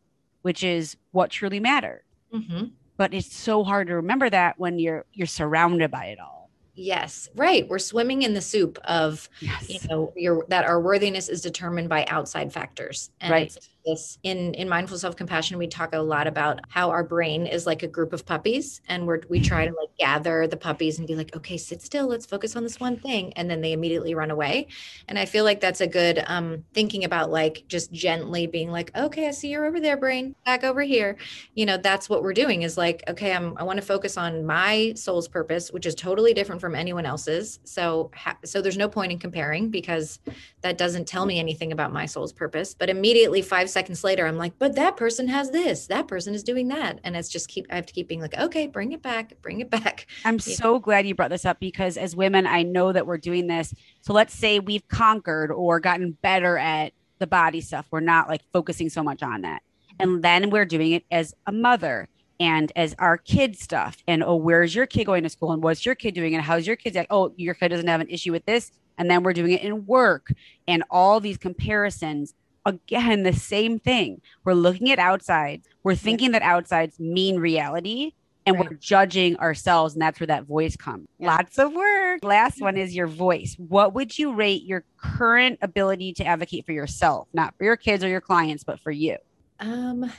which 0.42 0.62
is 0.62 0.96
what 1.10 1.30
truly 1.30 1.58
matters. 1.58 2.04
Mm-hmm. 2.32 2.66
But 2.96 3.12
it's 3.12 3.34
so 3.34 3.64
hard 3.64 3.88
to 3.88 3.96
remember 3.96 4.30
that 4.30 4.58
when 4.58 4.78
you're 4.78 5.04
you're 5.12 5.26
surrounded 5.26 5.90
by 5.90 6.06
it 6.06 6.20
all. 6.20 6.50
Yes, 6.76 7.28
right. 7.36 7.68
We're 7.68 7.78
swimming 7.78 8.22
in 8.22 8.34
the 8.34 8.40
soup 8.40 8.78
of, 8.84 9.28
yes. 9.40 9.70
you 9.70 9.78
know, 9.88 10.12
your 10.16 10.44
that 10.48 10.64
our 10.64 10.80
worthiness 10.80 11.28
is 11.28 11.40
determined 11.40 11.88
by 11.88 12.04
outside 12.06 12.52
factors. 12.52 13.10
And 13.20 13.30
right 13.30 13.56
this. 13.84 14.18
In 14.22 14.54
in 14.54 14.68
mindful 14.68 14.98
self-compassion 14.98 15.58
we 15.58 15.66
talk 15.66 15.94
a 15.94 15.98
lot 15.98 16.26
about 16.26 16.60
how 16.68 16.90
our 16.90 17.04
brain 17.04 17.46
is 17.46 17.66
like 17.66 17.82
a 17.82 17.88
group 17.88 18.12
of 18.12 18.24
puppies 18.26 18.80
and 18.88 19.06
we're 19.06 19.20
we 19.28 19.40
try 19.40 19.66
to 19.66 19.72
like 19.72 19.96
gather 19.98 20.46
the 20.46 20.56
puppies 20.56 20.98
and 20.98 21.06
be 21.06 21.14
like 21.14 21.34
okay 21.36 21.56
sit 21.56 21.82
still 21.82 22.06
let's 22.06 22.26
focus 22.26 22.56
on 22.56 22.62
this 22.62 22.80
one 22.80 22.96
thing 22.96 23.32
and 23.34 23.50
then 23.50 23.60
they 23.60 23.72
immediately 23.72 24.14
run 24.14 24.30
away. 24.30 24.66
And 25.08 25.18
i 25.18 25.24
feel 25.24 25.44
like 25.44 25.60
that's 25.60 25.80
a 25.80 25.86
good 25.86 26.22
um 26.26 26.64
thinking 26.72 27.04
about 27.04 27.30
like 27.30 27.64
just 27.68 27.92
gently 27.92 28.46
being 28.46 28.70
like 28.70 28.96
okay 28.96 29.28
i 29.28 29.30
see 29.30 29.48
you're 29.48 29.66
over 29.66 29.80
there 29.80 29.96
brain. 29.96 30.34
Back 30.44 30.64
over 30.64 30.82
here. 30.82 31.16
You 31.54 31.66
know 31.66 31.76
that's 31.76 32.08
what 32.08 32.22
we're 32.22 32.32
doing 32.32 32.62
is 32.62 32.76
like 32.76 33.02
okay 33.08 33.32
i'm 33.32 33.56
i 33.58 33.62
want 33.62 33.78
to 33.78 33.84
focus 33.84 34.16
on 34.16 34.44
my 34.46 34.92
soul's 34.96 35.28
purpose 35.28 35.70
which 35.70 35.86
is 35.86 35.94
totally 35.94 36.34
different 36.34 36.60
from 36.60 36.74
anyone 36.74 37.06
else's. 37.06 37.58
So 37.64 38.10
ha- 38.14 38.38
so 38.44 38.60
there's 38.60 38.76
no 38.76 38.88
point 38.88 39.12
in 39.12 39.18
comparing 39.18 39.70
because 39.70 40.18
that 40.62 40.78
doesn't 40.78 41.06
tell 41.06 41.26
me 41.26 41.38
anything 41.38 41.72
about 41.72 41.92
my 41.92 42.06
soul's 42.06 42.32
purpose. 42.32 42.74
But 42.74 42.88
immediately 42.90 43.42
five 43.42 43.68
seconds 43.74 44.02
later, 44.02 44.26
I'm 44.26 44.38
like, 44.38 44.58
but 44.58 44.74
that 44.76 44.96
person 44.96 45.28
has 45.28 45.50
this, 45.50 45.86
that 45.88 46.08
person 46.08 46.34
is 46.34 46.42
doing 46.42 46.68
that. 46.68 47.00
And 47.04 47.14
it's 47.14 47.28
just 47.28 47.48
keep, 47.48 47.66
I 47.70 47.74
have 47.74 47.84
to 47.84 47.92
keep 47.92 48.08
being 48.08 48.22
like, 48.22 48.38
okay, 48.38 48.66
bring 48.66 48.92
it 48.92 49.02
back, 49.02 49.34
bring 49.42 49.60
it 49.60 49.68
back. 49.82 50.06
I'm 50.24 50.36
you 50.36 50.38
so 50.38 50.74
know? 50.74 50.78
glad 50.78 51.06
you 51.06 51.14
brought 51.14 51.30
this 51.30 51.44
up 51.44 51.60
because 51.60 51.98
as 51.98 52.16
women, 52.16 52.46
I 52.46 52.62
know 52.62 52.92
that 52.92 53.06
we're 53.06 53.18
doing 53.18 53.48
this. 53.48 53.74
So 54.00 54.14
let's 54.14 54.32
say 54.32 54.58
we've 54.58 54.88
conquered 54.88 55.50
or 55.52 55.80
gotten 55.80 56.12
better 56.22 56.56
at 56.56 56.94
the 57.18 57.26
body 57.26 57.60
stuff. 57.60 57.86
We're 57.90 58.00
not 58.00 58.28
like 58.28 58.40
focusing 58.52 58.88
so 58.88 59.02
much 59.02 59.22
on 59.22 59.42
that. 59.42 59.62
And 59.98 60.22
then 60.22 60.48
we're 60.48 60.64
doing 60.64 60.92
it 60.92 61.04
as 61.10 61.34
a 61.46 61.52
mother 61.52 62.08
and 62.40 62.72
as 62.74 62.94
our 62.98 63.16
kid 63.16 63.56
stuff. 63.56 64.02
And 64.08 64.24
oh, 64.24 64.36
where's 64.36 64.74
your 64.74 64.86
kid 64.86 65.04
going 65.04 65.22
to 65.22 65.28
school? 65.28 65.52
And 65.52 65.62
what's 65.62 65.86
your 65.86 65.94
kid 65.94 66.14
doing? 66.14 66.34
And 66.34 66.42
how's 66.42 66.66
your 66.66 66.76
kid? 66.76 67.06
Oh, 67.10 67.32
your 67.36 67.54
kid 67.54 67.68
doesn't 67.68 67.86
have 67.86 68.00
an 68.00 68.08
issue 68.08 68.32
with 68.32 68.44
this. 68.46 68.72
And 68.98 69.10
then 69.10 69.22
we're 69.22 69.32
doing 69.32 69.52
it 69.52 69.62
in 69.62 69.86
work 69.86 70.32
and 70.68 70.84
all 70.90 71.20
these 71.20 71.36
comparisons 71.36 72.34
again 72.64 73.22
the 73.22 73.32
same 73.32 73.78
thing. 73.78 74.20
We're 74.44 74.54
looking 74.54 74.90
at 74.90 74.98
outside. 74.98 75.62
We're 75.82 75.94
thinking 75.94 76.32
that 76.32 76.42
outsides 76.42 76.98
mean 76.98 77.38
reality 77.38 78.12
and 78.46 78.56
right. 78.56 78.70
we're 78.70 78.76
judging 78.76 79.36
ourselves 79.38 79.94
and 79.94 80.02
that's 80.02 80.20
where 80.20 80.26
that 80.26 80.44
voice 80.44 80.76
comes. 80.76 81.06
Yeah. 81.18 81.36
Lots 81.36 81.58
of 81.58 81.72
work. 81.72 82.24
Last 82.24 82.60
one 82.60 82.76
is 82.76 82.94
your 82.94 83.06
voice. 83.06 83.56
What 83.58 83.94
would 83.94 84.18
you 84.18 84.34
rate 84.34 84.64
your 84.64 84.84
current 84.96 85.58
ability 85.62 86.12
to 86.14 86.24
advocate 86.24 86.66
for 86.66 86.72
yourself, 86.72 87.28
not 87.32 87.54
for 87.56 87.64
your 87.64 87.76
kids 87.76 88.04
or 88.04 88.08
your 88.08 88.20
clients, 88.20 88.64
but 88.64 88.80
for 88.80 88.90
you? 88.90 89.16
Um 89.60 90.10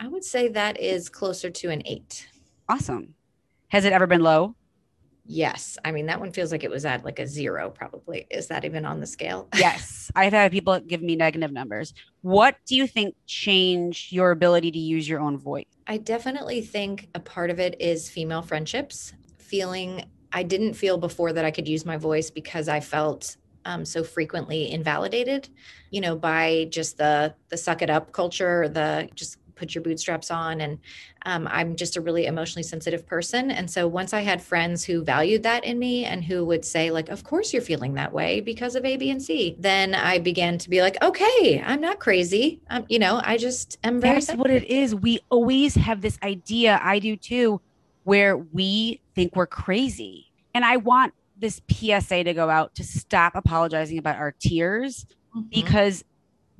I 0.00 0.08
would 0.08 0.24
say 0.24 0.48
that 0.48 0.80
is 0.80 1.08
closer 1.08 1.50
to 1.50 1.70
an 1.70 1.82
8. 1.84 2.28
Awesome. 2.68 3.14
Has 3.68 3.84
it 3.84 3.92
ever 3.92 4.06
been 4.06 4.22
low? 4.22 4.54
Yes. 5.26 5.78
I 5.84 5.92
mean, 5.92 6.06
that 6.06 6.20
one 6.20 6.32
feels 6.32 6.52
like 6.52 6.64
it 6.64 6.70
was 6.70 6.84
at 6.84 7.04
like 7.04 7.18
a 7.18 7.26
zero, 7.26 7.70
probably. 7.70 8.26
Is 8.30 8.48
that 8.48 8.64
even 8.64 8.84
on 8.84 9.00
the 9.00 9.06
scale? 9.06 9.48
yes. 9.56 10.10
I've 10.14 10.32
had 10.32 10.52
people 10.52 10.78
give 10.80 11.02
me 11.02 11.16
negative 11.16 11.50
numbers. 11.50 11.94
What 12.20 12.56
do 12.66 12.76
you 12.76 12.86
think 12.86 13.14
changed 13.26 14.12
your 14.12 14.30
ability 14.30 14.70
to 14.72 14.78
use 14.78 15.08
your 15.08 15.20
own 15.20 15.38
voice? 15.38 15.64
I 15.86 15.96
definitely 15.98 16.60
think 16.60 17.08
a 17.14 17.20
part 17.20 17.50
of 17.50 17.58
it 17.58 17.80
is 17.80 18.10
female 18.10 18.42
friendships, 18.42 19.12
feeling 19.38 20.04
I 20.32 20.42
didn't 20.42 20.74
feel 20.74 20.98
before 20.98 21.32
that 21.32 21.44
I 21.44 21.50
could 21.50 21.68
use 21.68 21.86
my 21.86 21.96
voice 21.96 22.30
because 22.30 22.68
I 22.68 22.80
felt 22.80 23.36
um, 23.64 23.84
so 23.84 24.04
frequently 24.04 24.70
invalidated, 24.70 25.48
you 25.90 26.00
know, 26.00 26.16
by 26.16 26.66
just 26.70 26.98
the 26.98 27.34
the 27.48 27.56
suck 27.56 27.82
it 27.82 27.88
up 27.88 28.12
culture, 28.12 28.68
the 28.68 29.08
just 29.14 29.38
put 29.54 29.74
your 29.74 29.82
bootstraps 29.82 30.30
on 30.30 30.60
and 30.60 30.78
um, 31.26 31.48
i'm 31.50 31.74
just 31.76 31.96
a 31.96 32.00
really 32.00 32.26
emotionally 32.26 32.62
sensitive 32.62 33.06
person. 33.06 33.50
And 33.50 33.70
so 33.70 33.86
once 33.88 34.12
i 34.12 34.20
had 34.20 34.42
friends 34.42 34.84
who 34.84 35.02
valued 35.04 35.42
that 35.44 35.64
in 35.64 35.78
me 35.78 36.04
and 36.04 36.24
who 36.24 36.44
would 36.44 36.64
say 36.64 36.90
like 36.90 37.08
of 37.08 37.24
course 37.24 37.52
you're 37.52 37.62
feeling 37.62 37.94
that 37.94 38.12
way 38.12 38.40
because 38.40 38.74
of 38.74 38.84
a 38.84 38.96
b 38.96 39.10
and 39.10 39.22
c 39.22 39.56
then 39.58 39.94
i 39.94 40.18
began 40.18 40.58
to 40.58 40.68
be 40.70 40.80
like 40.82 41.02
okay 41.02 41.62
i'm 41.64 41.80
not 41.80 42.00
crazy. 42.00 42.60
Um, 42.70 42.84
you 42.88 42.98
know 42.98 43.20
i 43.24 43.36
just 43.36 43.78
am 43.84 44.00
very 44.00 44.14
that's 44.16 44.26
sensitive. 44.26 44.40
what 44.40 44.50
it 44.50 44.64
is. 44.64 44.94
We 44.94 45.20
always 45.30 45.74
have 45.76 46.00
this 46.00 46.18
idea 46.22 46.80
i 46.82 46.98
do 46.98 47.16
too 47.16 47.60
where 48.04 48.36
we 48.36 49.00
think 49.14 49.34
we're 49.34 49.46
crazy. 49.46 50.26
And 50.52 50.62
I 50.64 50.76
want 50.76 51.14
this 51.38 51.62
PSA 51.70 52.24
to 52.24 52.34
go 52.34 52.50
out 52.50 52.74
to 52.74 52.84
stop 52.84 53.34
apologizing 53.34 53.96
about 53.98 54.16
our 54.16 54.30
tears 54.32 55.06
Mhm. 55.34 55.50
because 55.50 56.04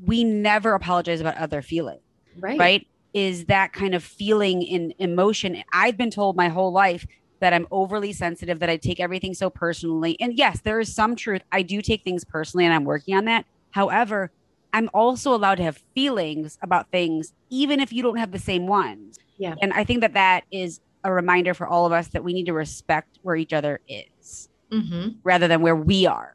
we 0.03 0.25
never 0.25 0.73
apologize 0.75 1.21
about 1.21 1.37
other 1.37 1.61
feelings, 1.63 2.01
right. 2.39 2.59
right? 2.59 2.87
Is 3.13 3.47
that 3.47 3.73
kind 3.73 3.95
of 3.95 4.03
feeling 4.03 4.63
in 4.63 4.93
emotion. 4.99 5.63
I've 5.73 5.97
been 5.97 6.11
told 6.11 6.37
my 6.37 6.49
whole 6.49 6.73
life 6.73 7.07
that 7.41 7.53
I'm 7.53 7.67
overly 7.71 8.13
sensitive, 8.13 8.61
that 8.61 8.71
I 8.71 8.77
take 8.77 9.01
everything 9.01 9.35
so 9.35 9.51
personally. 9.51 10.17
And 10.21 10.37
yes, 10.37 10.61
there 10.63 10.81
is 10.81 10.95
some 10.95 11.15
truth. 11.15 11.43
I 11.53 11.63
do 11.63 11.83
take 11.83 12.03
things 12.03 12.25
personally 12.25 12.65
and 12.65 12.73
I'm 12.75 12.85
working 12.85 13.17
on 13.17 13.27
that. 13.27 13.45
However, 13.71 14.31
I'm 14.73 14.89
also 14.95 15.35
allowed 15.35 15.57
to 15.57 15.63
have 15.63 15.81
feelings 15.95 16.59
about 16.63 16.91
things, 16.91 17.33
even 17.51 17.81
if 17.81 17.93
you 17.93 18.03
don't 18.03 18.17
have 18.17 18.33
the 18.33 18.39
same 18.39 18.67
ones. 18.67 19.19
Yeah. 19.39 19.55
And 19.61 19.73
I 19.73 19.85
think 19.85 20.01
that 20.01 20.15
that 20.15 20.45
is 20.51 20.81
a 21.05 21.13
reminder 21.13 21.55
for 21.55 21.67
all 21.67 21.87
of 21.87 21.93
us 21.93 22.09
that 22.09 22.25
we 22.25 22.33
need 22.33 22.47
to 22.47 22.53
respect 22.53 23.19
where 23.23 23.37
each 23.37 23.53
other 23.53 23.81
is 23.87 24.49
hmm 24.73 25.09
rather 25.23 25.47
than 25.47 25.61
where 25.61 25.77
we 25.77 26.07
are. 26.07 26.35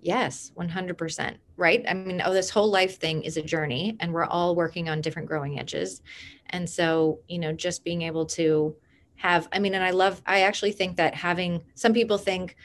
Yes, 0.00 0.52
100%. 0.56 1.36
Right. 1.58 1.84
I 1.88 1.94
mean, 1.94 2.22
oh, 2.24 2.34
this 2.34 2.50
whole 2.50 2.70
life 2.70 2.98
thing 2.98 3.22
is 3.22 3.38
a 3.38 3.42
journey 3.42 3.96
and 4.00 4.12
we're 4.12 4.26
all 4.26 4.54
working 4.54 4.90
on 4.90 5.00
different 5.00 5.28
growing 5.28 5.58
edges. 5.58 6.02
And 6.50 6.68
so, 6.68 7.20
you 7.28 7.38
know, 7.38 7.52
just 7.52 7.82
being 7.82 8.02
able 8.02 8.26
to 8.26 8.76
have, 9.16 9.48
I 9.52 9.58
mean, 9.58 9.74
and 9.74 9.82
I 9.82 9.90
love, 9.90 10.20
I 10.26 10.42
actually 10.42 10.72
think 10.72 10.96
that 10.96 11.14
having 11.14 11.62
some 11.74 11.94
people 11.94 12.18
think, 12.18 12.56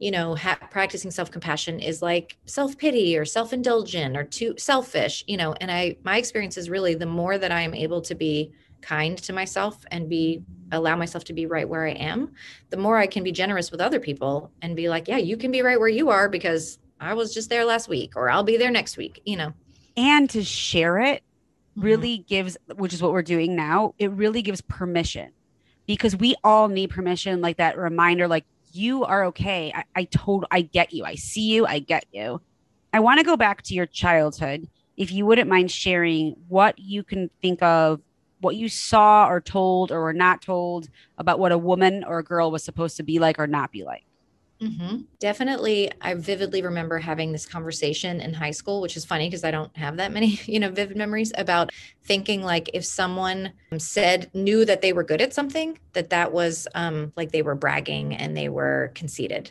you 0.00 0.10
know, 0.10 0.34
ha- 0.34 0.58
practicing 0.70 1.12
self 1.12 1.30
compassion 1.30 1.78
is 1.78 2.02
like 2.02 2.38
self 2.46 2.76
pity 2.76 3.16
or 3.16 3.24
self 3.24 3.52
indulgent 3.52 4.16
or 4.16 4.24
too 4.24 4.54
selfish, 4.58 5.22
you 5.28 5.36
know. 5.36 5.52
And 5.60 5.70
I, 5.70 5.96
my 6.02 6.16
experience 6.16 6.56
is 6.56 6.68
really 6.68 6.94
the 6.94 7.06
more 7.06 7.38
that 7.38 7.52
I 7.52 7.60
am 7.60 7.74
able 7.74 8.00
to 8.02 8.14
be 8.16 8.52
kind 8.80 9.16
to 9.18 9.32
myself 9.32 9.84
and 9.90 10.08
be, 10.08 10.42
allow 10.72 10.96
myself 10.96 11.22
to 11.24 11.32
be 11.34 11.46
right 11.46 11.68
where 11.68 11.86
I 11.86 11.92
am, 11.92 12.32
the 12.70 12.78
more 12.78 12.96
I 12.96 13.06
can 13.06 13.22
be 13.22 13.30
generous 13.30 13.70
with 13.70 13.80
other 13.80 14.00
people 14.00 14.50
and 14.62 14.74
be 14.74 14.88
like, 14.88 15.06
yeah, 15.06 15.18
you 15.18 15.36
can 15.36 15.52
be 15.52 15.62
right 15.62 15.78
where 15.78 15.88
you 15.88 16.08
are 16.08 16.28
because 16.28 16.78
I 17.00 17.14
was 17.14 17.32
just 17.32 17.48
there 17.48 17.64
last 17.64 17.88
week 17.88 18.14
or 18.16 18.30
I'll 18.30 18.42
be 18.42 18.56
there 18.56 18.70
next 18.70 18.96
week, 18.96 19.20
you 19.24 19.36
know. 19.36 19.52
And 19.96 20.28
to 20.30 20.44
share 20.44 20.98
it 20.98 21.22
Mhm. 21.76 21.82
really 21.82 22.18
gives, 22.18 22.56
which 22.76 22.92
is 22.92 23.02
what 23.02 23.12
we're 23.12 23.22
doing 23.22 23.56
now, 23.56 23.94
it 23.98 24.10
really 24.10 24.42
gives 24.42 24.60
permission 24.60 25.30
because 25.86 26.14
we 26.16 26.34
all 26.44 26.68
need 26.68 26.90
permission, 26.90 27.40
like 27.40 27.56
that 27.56 27.78
reminder, 27.78 28.28
like 28.28 28.44
you 28.72 29.04
are 29.04 29.24
okay. 29.26 29.72
I, 29.74 29.84
I 29.96 30.04
told, 30.04 30.44
I 30.50 30.62
get 30.62 30.92
you. 30.92 31.04
I 31.04 31.14
see 31.16 31.52
you. 31.52 31.66
I 31.66 31.78
get 31.80 32.04
you. 32.12 32.40
I 32.92 33.00
want 33.00 33.18
to 33.18 33.24
go 33.24 33.36
back 33.36 33.62
to 33.62 33.74
your 33.74 33.86
childhood. 33.86 34.68
If 34.96 35.10
you 35.12 35.24
wouldn't 35.26 35.48
mind 35.48 35.70
sharing 35.70 36.36
what 36.48 36.78
you 36.78 37.02
can 37.02 37.30
think 37.40 37.62
of, 37.62 38.00
what 38.40 38.56
you 38.56 38.68
saw 38.68 39.26
or 39.26 39.40
told 39.40 39.90
or 39.92 40.00
were 40.02 40.12
not 40.12 40.40
told 40.42 40.88
about 41.18 41.38
what 41.38 41.52
a 41.52 41.58
woman 41.58 42.04
or 42.04 42.18
a 42.18 42.24
girl 42.24 42.50
was 42.50 42.62
supposed 42.64 42.96
to 42.98 43.02
be 43.02 43.18
like 43.18 43.38
or 43.38 43.46
not 43.46 43.70
be 43.72 43.84
like. 43.84 44.04
Mhm. 44.62 45.06
Definitely, 45.20 45.90
I 46.02 46.12
vividly 46.14 46.60
remember 46.60 46.98
having 46.98 47.32
this 47.32 47.46
conversation 47.46 48.20
in 48.20 48.34
high 48.34 48.50
school, 48.50 48.82
which 48.82 48.94
is 48.96 49.06
funny 49.06 49.26
because 49.26 49.42
I 49.42 49.50
don't 49.50 49.74
have 49.76 49.96
that 49.96 50.12
many, 50.12 50.38
you 50.44 50.60
know, 50.60 50.70
vivid 50.70 50.96
memories 50.98 51.32
about 51.36 51.70
thinking 52.04 52.42
like 52.42 52.68
if 52.74 52.84
someone 52.84 53.54
said 53.78 54.30
knew 54.34 54.66
that 54.66 54.82
they 54.82 54.92
were 54.92 55.02
good 55.02 55.22
at 55.22 55.32
something, 55.32 55.78
that 55.94 56.10
that 56.10 56.32
was 56.32 56.68
um, 56.74 57.12
like 57.16 57.32
they 57.32 57.40
were 57.42 57.54
bragging 57.54 58.14
and 58.14 58.36
they 58.36 58.50
were 58.50 58.92
conceited. 58.94 59.50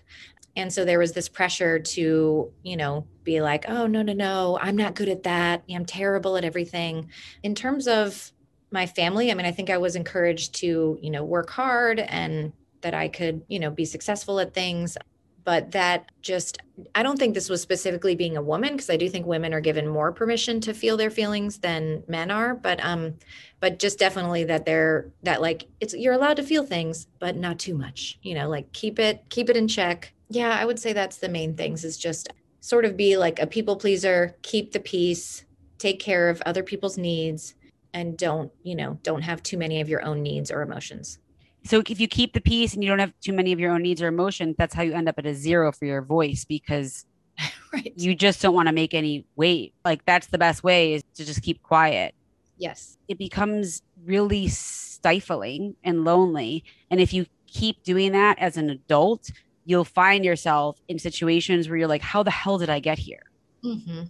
And 0.56 0.74
so 0.74 0.86
there 0.86 1.00
was 1.00 1.14
this 1.14 1.30
pressure 1.30 1.80
to, 1.80 2.54
you 2.64 2.78
know, 2.78 3.08
be 3.24 3.42
like, 3.42 3.66
oh 3.70 3.88
no 3.88 4.02
no 4.04 4.14
no, 4.14 4.60
I'm 4.62 4.76
not 4.78 4.96
good 4.96 5.10
at 5.10 5.24
that. 5.24 5.64
I'm 5.74 5.86
terrible 5.86 6.38
at 6.38 6.44
everything. 6.46 7.10
In 7.44 7.56
terms 7.56 7.88
of 7.88 8.32
my 8.72 8.86
family, 8.86 9.32
I 9.32 9.36
mean, 9.36 9.46
I 9.46 9.52
think 9.52 9.70
I 9.70 9.78
was 9.80 9.96
encouraged 9.96 10.56
to, 10.56 11.00
you 11.02 11.10
know, 11.12 11.24
work 11.24 11.50
hard 11.52 12.00
and 12.00 12.54
that 12.82 12.94
I 12.94 13.08
could, 13.08 13.44
you 13.48 13.60
know, 13.60 13.70
be 13.70 13.86
successful 13.86 14.40
at 14.40 14.54
things. 14.54 14.98
But 15.46 15.72
that 15.72 16.12
just, 16.22 16.60
I 16.94 17.02
don't 17.02 17.18
think 17.18 17.34
this 17.34 17.50
was 17.50 17.62
specifically 17.62 18.14
being 18.16 18.38
a 18.38 18.42
woman 18.42 18.74
because 18.74 18.90
I 18.90 18.98
do 18.98 19.10
think 19.10 19.26
women 19.26 19.54
are 19.54 19.62
given 19.62 19.88
more 19.88 20.12
permission 20.12 20.62
to 20.62 20.74
feel 20.74 20.96
their 20.96 21.10
feelings 21.10 21.58
than 21.60 22.04
men 22.08 22.30
are. 22.30 22.54
But, 22.54 22.84
um, 22.84 23.16
but 23.60 23.80
just 23.80 24.00
definitely 24.00 24.44
that 24.46 24.66
they're 24.66 25.12
that 25.24 25.42
like 25.42 25.68
it's 25.80 25.94
you're 25.94 26.14
allowed 26.14 26.38
to 26.38 26.44
feel 26.44 26.66
things, 26.66 27.08
but 27.20 27.36
not 27.36 27.60
too 27.60 27.76
much. 27.76 28.18
You 28.22 28.36
know, 28.36 28.50
like 28.50 28.72
keep 28.74 29.00
it 29.00 29.24
keep 29.30 29.50
it 29.50 29.58
in 29.58 29.68
check. 29.68 30.14
Yeah, 30.30 30.58
I 30.60 30.66
would 30.66 30.80
say 30.80 30.94
that's 30.94 31.18
the 31.18 31.30
main 31.30 31.56
things 31.56 31.84
is 31.84 31.98
just 31.98 32.30
sort 32.62 32.86
of 32.86 32.96
be 32.96 33.18
like 33.18 33.40
a 33.40 33.48
people 33.48 33.76
pleaser, 33.76 34.36
keep 34.42 34.72
the 34.72 34.80
peace, 34.80 35.46
take 35.78 36.00
care 36.00 36.30
of 36.30 36.42
other 36.46 36.64
people's 36.64 36.98
needs, 36.98 37.56
and 37.94 38.18
don't 38.18 38.52
you 38.64 38.76
know 38.76 39.00
don't 39.04 39.24
have 39.24 39.44
too 39.44 39.58
many 39.58 39.82
of 39.82 39.90
your 39.90 40.04
own 40.04 40.22
needs 40.22 40.52
or 40.52 40.62
emotions. 40.62 41.20
So 41.64 41.82
if 41.86 42.00
you 42.00 42.08
keep 42.08 42.34
the 42.34 42.42
peace 42.42 42.74
and 42.74 42.84
you 42.84 42.90
don't 42.90 43.00
have 43.00 43.14
too 43.22 43.34
many 43.34 43.52
of 43.52 43.60
your 43.60 43.72
own 43.72 43.82
needs 43.82 44.02
or 44.02 44.08
emotions, 44.08 44.56
that's 44.58 44.74
how 44.74 44.82
you 44.82 44.94
end 44.94 45.10
up 45.10 45.20
at 45.20 45.26
a 45.26 45.36
zero 45.36 45.72
for 45.72 45.86
your 45.86 46.02
voice 46.02 46.46
because 46.46 47.06
Right. 47.74 47.94
you 47.96 48.16
just 48.16 48.42
don't 48.42 48.56
want 48.56 48.68
to 48.68 48.74
make 48.74 48.94
any 48.94 49.26
weight. 49.36 49.74
Like 49.86 50.04
that's 50.06 50.28
the 50.28 50.38
best 50.38 50.64
way 50.64 50.94
is 50.94 51.04
to 51.16 51.26
just 51.26 51.42
keep 51.42 51.62
quiet. 51.62 52.16
Yes. 52.58 52.98
It 53.08 53.18
becomes 53.18 53.82
really 54.06 54.48
stifling 54.48 55.76
and 55.84 56.04
lonely. 56.04 56.64
And 56.90 57.00
if 57.00 57.14
you 57.14 57.26
keep 57.48 57.84
doing 57.84 58.12
that 58.14 58.38
as 58.40 58.58
an 58.58 58.70
adult, 58.70 59.30
you'll 59.66 59.86
find 59.86 60.26
yourself 60.26 60.80
in 60.88 61.00
situations 61.00 61.70
where 61.70 61.78
you're 61.78 61.88
like, 61.88 62.02
how 62.02 62.24
the 62.24 62.32
hell 62.32 62.58
did 62.58 62.70
I 62.70 62.80
get 62.80 62.98
here? 62.98 63.24
hmm 63.64 64.04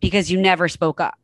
Because 0.00 0.30
you 0.30 0.40
never 0.40 0.68
spoke 0.68 1.00
up. 1.00 1.14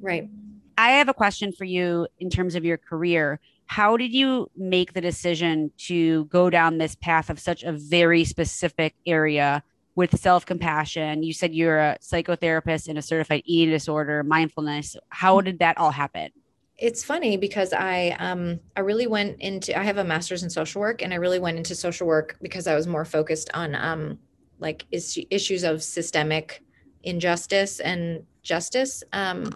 Right. 0.00 0.28
I 0.76 0.92
have 0.92 1.08
a 1.08 1.14
question 1.14 1.52
for 1.52 1.64
you 1.64 2.06
in 2.18 2.30
terms 2.30 2.54
of 2.54 2.64
your 2.64 2.78
career. 2.78 3.38
How 3.70 3.96
did 3.96 4.12
you 4.12 4.50
make 4.56 4.94
the 4.94 5.00
decision 5.00 5.70
to 5.86 6.24
go 6.24 6.50
down 6.50 6.78
this 6.78 6.96
path 6.96 7.30
of 7.30 7.38
such 7.38 7.62
a 7.62 7.70
very 7.70 8.24
specific 8.24 8.96
area 9.06 9.62
with 9.94 10.18
self 10.18 10.44
compassion? 10.44 11.22
You 11.22 11.32
said 11.32 11.54
you're 11.54 11.78
a 11.78 11.96
psychotherapist 12.02 12.88
and 12.88 12.98
a 12.98 13.02
certified 13.02 13.42
eating 13.44 13.70
disorder, 13.70 14.24
mindfulness. 14.24 14.96
How 15.10 15.40
did 15.40 15.60
that 15.60 15.78
all 15.78 15.92
happen? 15.92 16.30
it's 16.78 17.04
funny 17.04 17.36
because 17.36 17.74
I 17.74 18.16
um 18.18 18.58
I 18.74 18.80
really 18.80 19.06
went 19.06 19.38
into 19.40 19.78
I 19.78 19.84
have 19.84 19.98
a 19.98 20.04
master's 20.04 20.42
in 20.42 20.48
social 20.48 20.80
work 20.80 21.02
and 21.02 21.12
I 21.12 21.16
really 21.16 21.38
went 21.38 21.58
into 21.58 21.74
social 21.74 22.06
work 22.06 22.38
because 22.40 22.66
I 22.66 22.74
was 22.74 22.86
more 22.86 23.04
focused 23.04 23.50
on 23.52 23.74
um 23.74 24.18
like 24.58 24.86
is, 24.90 25.18
issues 25.30 25.62
of 25.62 25.82
systemic 25.82 26.64
injustice 27.02 27.80
and 27.80 28.24
justice 28.42 29.02
um 29.12 29.52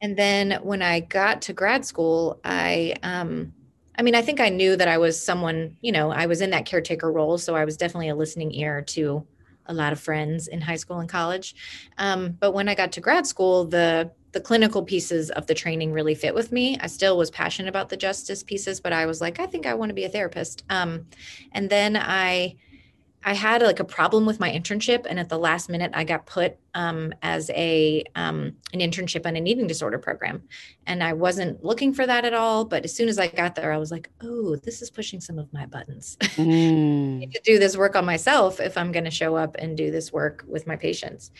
and 0.00 0.16
then 0.16 0.58
when 0.62 0.82
I 0.82 1.00
got 1.00 1.42
to 1.42 1.52
grad 1.52 1.84
school 1.84 2.40
I 2.44 2.94
um 3.02 3.52
I 3.98 4.02
mean 4.02 4.14
I 4.14 4.22
think 4.22 4.40
I 4.40 4.48
knew 4.48 4.76
that 4.76 4.88
I 4.88 4.98
was 4.98 5.20
someone 5.20 5.76
you 5.80 5.92
know 5.92 6.10
I 6.10 6.26
was 6.26 6.40
in 6.40 6.50
that 6.50 6.66
caretaker 6.66 7.10
role 7.10 7.38
so 7.38 7.54
I 7.54 7.64
was 7.64 7.76
definitely 7.76 8.08
a 8.08 8.14
listening 8.16 8.52
ear 8.52 8.82
to 8.82 9.26
a 9.66 9.74
lot 9.74 9.92
of 9.92 10.00
friends 10.00 10.48
in 10.48 10.60
high 10.60 10.76
school 10.76 11.00
and 11.00 11.08
college 11.08 11.54
um 11.98 12.36
but 12.40 12.52
when 12.52 12.68
I 12.68 12.74
got 12.74 12.92
to 12.92 13.00
grad 13.00 13.26
school 13.26 13.64
the 13.64 14.10
the 14.32 14.40
clinical 14.40 14.82
pieces 14.82 15.30
of 15.30 15.46
the 15.46 15.54
training 15.54 15.92
really 15.92 16.14
fit 16.14 16.34
with 16.34 16.52
me. 16.52 16.76
I 16.80 16.86
still 16.86 17.16
was 17.16 17.30
passionate 17.30 17.68
about 17.68 17.88
the 17.88 17.96
justice 17.96 18.42
pieces, 18.42 18.80
but 18.80 18.92
I 18.92 19.06
was 19.06 19.20
like, 19.20 19.40
I 19.40 19.46
think 19.46 19.66
I 19.66 19.74
want 19.74 19.90
to 19.90 19.94
be 19.94 20.04
a 20.04 20.08
therapist. 20.08 20.64
Um, 20.68 21.06
and 21.52 21.70
then 21.70 21.96
I, 21.96 22.56
I 23.24 23.34
had 23.34 23.62
like 23.62 23.80
a 23.80 23.84
problem 23.84 24.26
with 24.26 24.38
my 24.38 24.50
internship, 24.50 25.04
and 25.08 25.18
at 25.18 25.28
the 25.28 25.38
last 25.38 25.68
minute, 25.68 25.90
I 25.94 26.04
got 26.04 26.24
put 26.26 26.56
um, 26.74 27.12
as 27.22 27.50
a 27.50 28.04
um, 28.14 28.54
an 28.72 28.80
internship 28.80 29.26
on 29.26 29.34
an 29.36 29.46
eating 29.46 29.66
disorder 29.66 29.98
program, 29.98 30.42
and 30.86 31.02
I 31.02 31.12
wasn't 31.12 31.64
looking 31.64 31.92
for 31.92 32.06
that 32.06 32.24
at 32.24 32.32
all. 32.32 32.64
But 32.64 32.84
as 32.84 32.94
soon 32.94 33.08
as 33.08 33.18
I 33.18 33.26
got 33.26 33.54
there, 33.54 33.72
I 33.72 33.78
was 33.78 33.90
like, 33.90 34.08
oh, 34.22 34.56
this 34.56 34.82
is 34.82 34.90
pushing 34.90 35.20
some 35.20 35.38
of 35.38 35.52
my 35.52 35.66
buttons. 35.66 36.16
Mm. 36.38 37.30
to 37.32 37.40
do 37.44 37.58
this 37.58 37.76
work 37.76 37.96
on 37.96 38.04
myself 38.06 38.60
if 38.60 38.78
I'm 38.78 38.92
going 38.92 39.04
to 39.04 39.10
show 39.10 39.34
up 39.36 39.56
and 39.58 39.76
do 39.76 39.90
this 39.90 40.12
work 40.12 40.44
with 40.46 40.66
my 40.66 40.76
patients. 40.76 41.30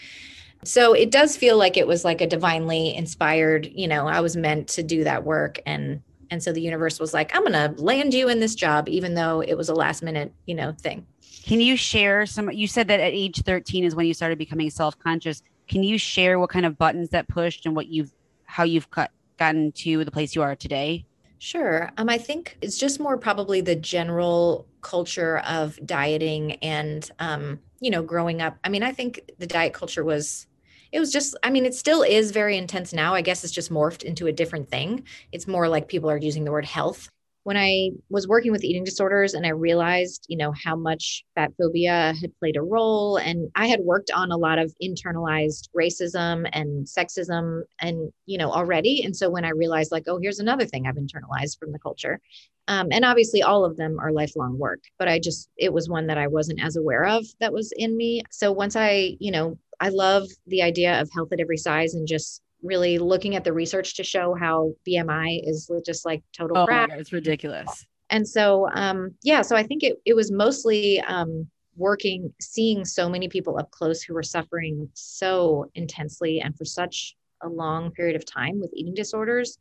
So 0.64 0.92
it 0.92 1.11
does 1.11 1.37
feel 1.37 1.56
like 1.56 1.76
it 1.76 1.87
was 1.87 2.04
like 2.04 2.20
a 2.20 2.26
divinely 2.26 2.94
inspired, 2.94 3.66
you 3.73 3.87
know, 3.87 4.06
I 4.08 4.20
was 4.20 4.37
meant 4.37 4.68
to 4.68 4.82
do 4.82 5.04
that 5.04 5.25
work 5.25 5.61
and 5.66 6.02
and 6.30 6.42
so 6.42 6.52
the 6.52 6.61
universe 6.61 7.00
was 7.00 7.14
like, 7.14 7.35
I'm 7.35 7.42
going 7.42 7.52
to 7.76 7.82
land 7.82 8.12
you 8.12 8.28
in 8.28 8.38
this 8.38 8.54
job 8.54 8.88
even 8.88 9.14
though 9.14 9.40
it 9.40 9.54
was 9.54 9.70
a 9.70 9.75
last 9.75 10.02
minute, 10.02 10.32
you 10.44 10.54
know, 10.54 10.73
thing. 10.73 11.06
Can 11.49 11.62
you 11.62 11.78
share 11.78 12.26
some? 12.26 12.52
You 12.52 12.67
said 12.67 12.88
that 12.88 13.00
at 13.00 13.14
age 13.14 13.43
13 13.43 13.83
is 13.83 13.95
when 13.95 14.05
you 14.05 14.12
started 14.12 14.37
becoming 14.37 14.69
self 14.69 14.99
conscious. 14.99 15.43
Can 15.67 15.83
you 15.83 15.97
share 15.97 16.38
what 16.38 16.50
kind 16.50 16.67
of 16.67 16.76
buttons 16.76 17.09
that 17.09 17.26
pushed 17.26 17.64
and 17.64 17.75
what 17.75 17.87
you've, 17.87 18.12
how 18.45 18.64
you've 18.64 18.90
cut, 18.90 19.12
gotten 19.38 19.73
to 19.73 20.05
the 20.05 20.11
place 20.11 20.35
you 20.35 20.43
are 20.43 20.55
today? 20.55 21.07
Sure. 21.38 21.90
Um, 21.97 22.11
I 22.11 22.19
think 22.19 22.59
it's 22.61 22.76
just 22.76 23.00
more 23.00 23.17
probably 23.17 23.62
the 23.62 23.75
general 23.75 24.67
culture 24.83 25.38
of 25.38 25.78
dieting 25.87 26.57
and, 26.57 27.11
um, 27.19 27.61
you 27.81 27.90
know, 27.90 28.02
growing 28.02 28.43
up. 28.43 28.59
I 28.62 28.69
mean, 28.69 28.83
I 28.83 28.93
think 28.93 29.23
the 29.38 29.47
diet 29.47 29.73
culture 29.73 30.05
was, 30.05 30.47
it 30.93 31.00
was 31.00 31.11
just, 31.11 31.35
I 31.43 31.49
mean, 31.49 31.64
it 31.64 31.75
still 31.75 32.02
is 32.02 32.31
very 32.31 32.59
intense 32.59 32.93
now. 32.93 33.14
I 33.14 33.23
guess 33.23 33.43
it's 33.43 33.55
just 33.55 33.73
morphed 33.73 34.02
into 34.02 34.26
a 34.26 34.33
different 34.33 34.69
thing. 34.69 35.05
It's 35.33 35.47
more 35.47 35.67
like 35.67 35.88
people 35.88 36.11
are 36.11 36.19
using 36.19 36.45
the 36.45 36.52
word 36.52 36.67
health. 36.67 37.09
When 37.49 37.57
I 37.57 37.93
was 38.11 38.28
working 38.28 38.52
with 38.52 38.62
eating 38.62 38.85
disorders 38.85 39.33
and 39.33 39.47
I 39.47 39.52
realized, 39.52 40.26
you 40.28 40.37
know, 40.37 40.52
how 40.52 40.76
much 40.76 41.25
fat 41.35 41.50
phobia 41.57 42.12
had 42.21 42.38
played 42.38 42.59
a 42.59 42.61
role. 42.61 43.17
And 43.17 43.50
I 43.55 43.69
had 43.69 43.81
worked 43.81 44.11
on 44.11 44.31
a 44.31 44.37
lot 44.37 44.59
of 44.59 44.75
internalized 44.83 45.71
racism 45.75 46.47
and 46.52 46.87
sexism 46.87 47.62
and, 47.81 48.12
you 48.26 48.37
know, 48.37 48.52
already. 48.52 49.02
And 49.02 49.17
so 49.17 49.31
when 49.31 49.47
I 49.47 49.52
realized, 49.52 49.93
like, 49.93 50.05
oh, 50.09 50.19
here's 50.21 50.40
another 50.40 50.67
thing 50.67 50.87
I've 50.87 50.97
internalized 50.97 51.59
from 51.59 51.73
the 51.73 51.78
culture. 51.78 52.21
Um, 52.69 52.88
and 52.90 53.02
obviously, 53.02 53.43
all 53.43 53.64
of 53.64 53.78
them 53.78 53.99
are 53.99 54.12
lifelong 54.12 54.59
work, 54.59 54.81
but 54.99 55.09
I 55.09 55.19
just, 55.19 55.49
it 55.57 55.73
was 55.73 55.88
one 55.88 56.09
that 56.09 56.19
I 56.19 56.26
wasn't 56.26 56.62
as 56.62 56.76
aware 56.76 57.07
of 57.07 57.25
that 57.40 57.55
was 57.55 57.73
in 57.75 57.97
me. 57.97 58.25
So 58.31 58.52
once 58.52 58.76
I, 58.76 59.17
you 59.21 59.31
know, 59.31 59.57
I 59.81 59.88
love 59.88 60.28
the 60.49 60.61
idea 60.61 61.00
of 61.00 61.09
health 61.14 61.33
at 61.33 61.40
every 61.40 61.57
size 61.57 61.95
and 61.95 62.07
just 62.07 62.43
really 62.62 62.98
looking 62.98 63.36
at 63.36 63.44
the 63.44 63.52
research 63.52 63.96
to 63.96 64.04
show 64.04 64.34
how 64.34 64.72
BMI 64.86 65.40
is 65.44 65.70
just 65.84 66.04
like 66.04 66.22
total 66.32 66.58
oh 66.58 66.66
crap. 66.66 66.90
God, 66.90 66.98
it's 66.98 67.12
ridiculous. 67.12 67.86
And 68.10 68.26
so, 68.26 68.68
um, 68.74 69.14
yeah, 69.22 69.42
so 69.42 69.54
I 69.54 69.62
think 69.62 69.82
it, 69.82 69.96
it 70.06 70.14
was 70.14 70.32
mostly 70.32 71.00
um, 71.02 71.46
working, 71.76 72.32
seeing 72.40 72.84
so 72.84 73.08
many 73.08 73.28
people 73.28 73.58
up 73.58 73.70
close 73.70 74.02
who 74.02 74.14
were 74.14 74.22
suffering 74.22 74.88
so 74.94 75.70
intensely 75.74 76.40
and 76.40 76.56
for 76.56 76.64
such 76.64 77.16
a 77.42 77.48
long 77.48 77.90
period 77.92 78.16
of 78.16 78.24
time 78.24 78.60
with 78.60 78.72
eating 78.74 78.94
disorders 78.94 79.58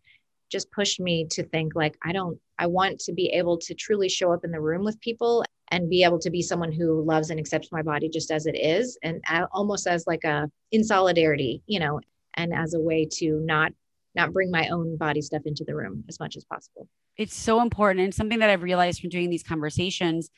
just 0.49 0.71
pushed 0.71 0.99
me 0.99 1.25
to 1.29 1.43
think 1.43 1.75
like 1.75 1.97
i 2.03 2.11
don't 2.11 2.39
i 2.57 2.65
want 2.65 2.99
to 2.99 3.13
be 3.13 3.27
able 3.27 3.57
to 3.57 3.73
truly 3.73 4.09
show 4.09 4.31
up 4.31 4.43
in 4.43 4.51
the 4.51 4.59
room 4.59 4.83
with 4.83 4.99
people 5.01 5.43
and 5.69 5.89
be 5.89 6.03
able 6.03 6.19
to 6.19 6.29
be 6.29 6.41
someone 6.41 6.71
who 6.71 7.03
loves 7.03 7.29
and 7.29 7.39
accepts 7.39 7.71
my 7.71 7.81
body 7.81 8.07
just 8.09 8.31
as 8.31 8.45
it 8.45 8.55
is 8.57 8.97
and 9.03 9.21
almost 9.51 9.87
as 9.87 10.07
like 10.07 10.23
a 10.23 10.49
in 10.71 10.83
solidarity 10.83 11.61
you 11.67 11.79
know 11.79 11.99
and 12.37 12.53
as 12.53 12.73
a 12.73 12.79
way 12.79 13.07
to 13.13 13.41
not 13.43 13.71
not 14.15 14.33
bring 14.33 14.49
my 14.49 14.67
own 14.69 14.97
body 14.97 15.21
stuff 15.21 15.43
into 15.45 15.63
the 15.63 15.75
room 15.75 16.03
as 16.09 16.19
much 16.19 16.35
as 16.35 16.43
possible. 16.43 16.87
It's 17.17 17.35
so 17.35 17.61
important. 17.61 18.03
And 18.03 18.13
something 18.13 18.39
that 18.39 18.49
i've 18.49 18.63
realized 18.63 19.01
from 19.01 19.09
doing 19.09 19.29
these 19.29 19.43
conversations 19.43 20.29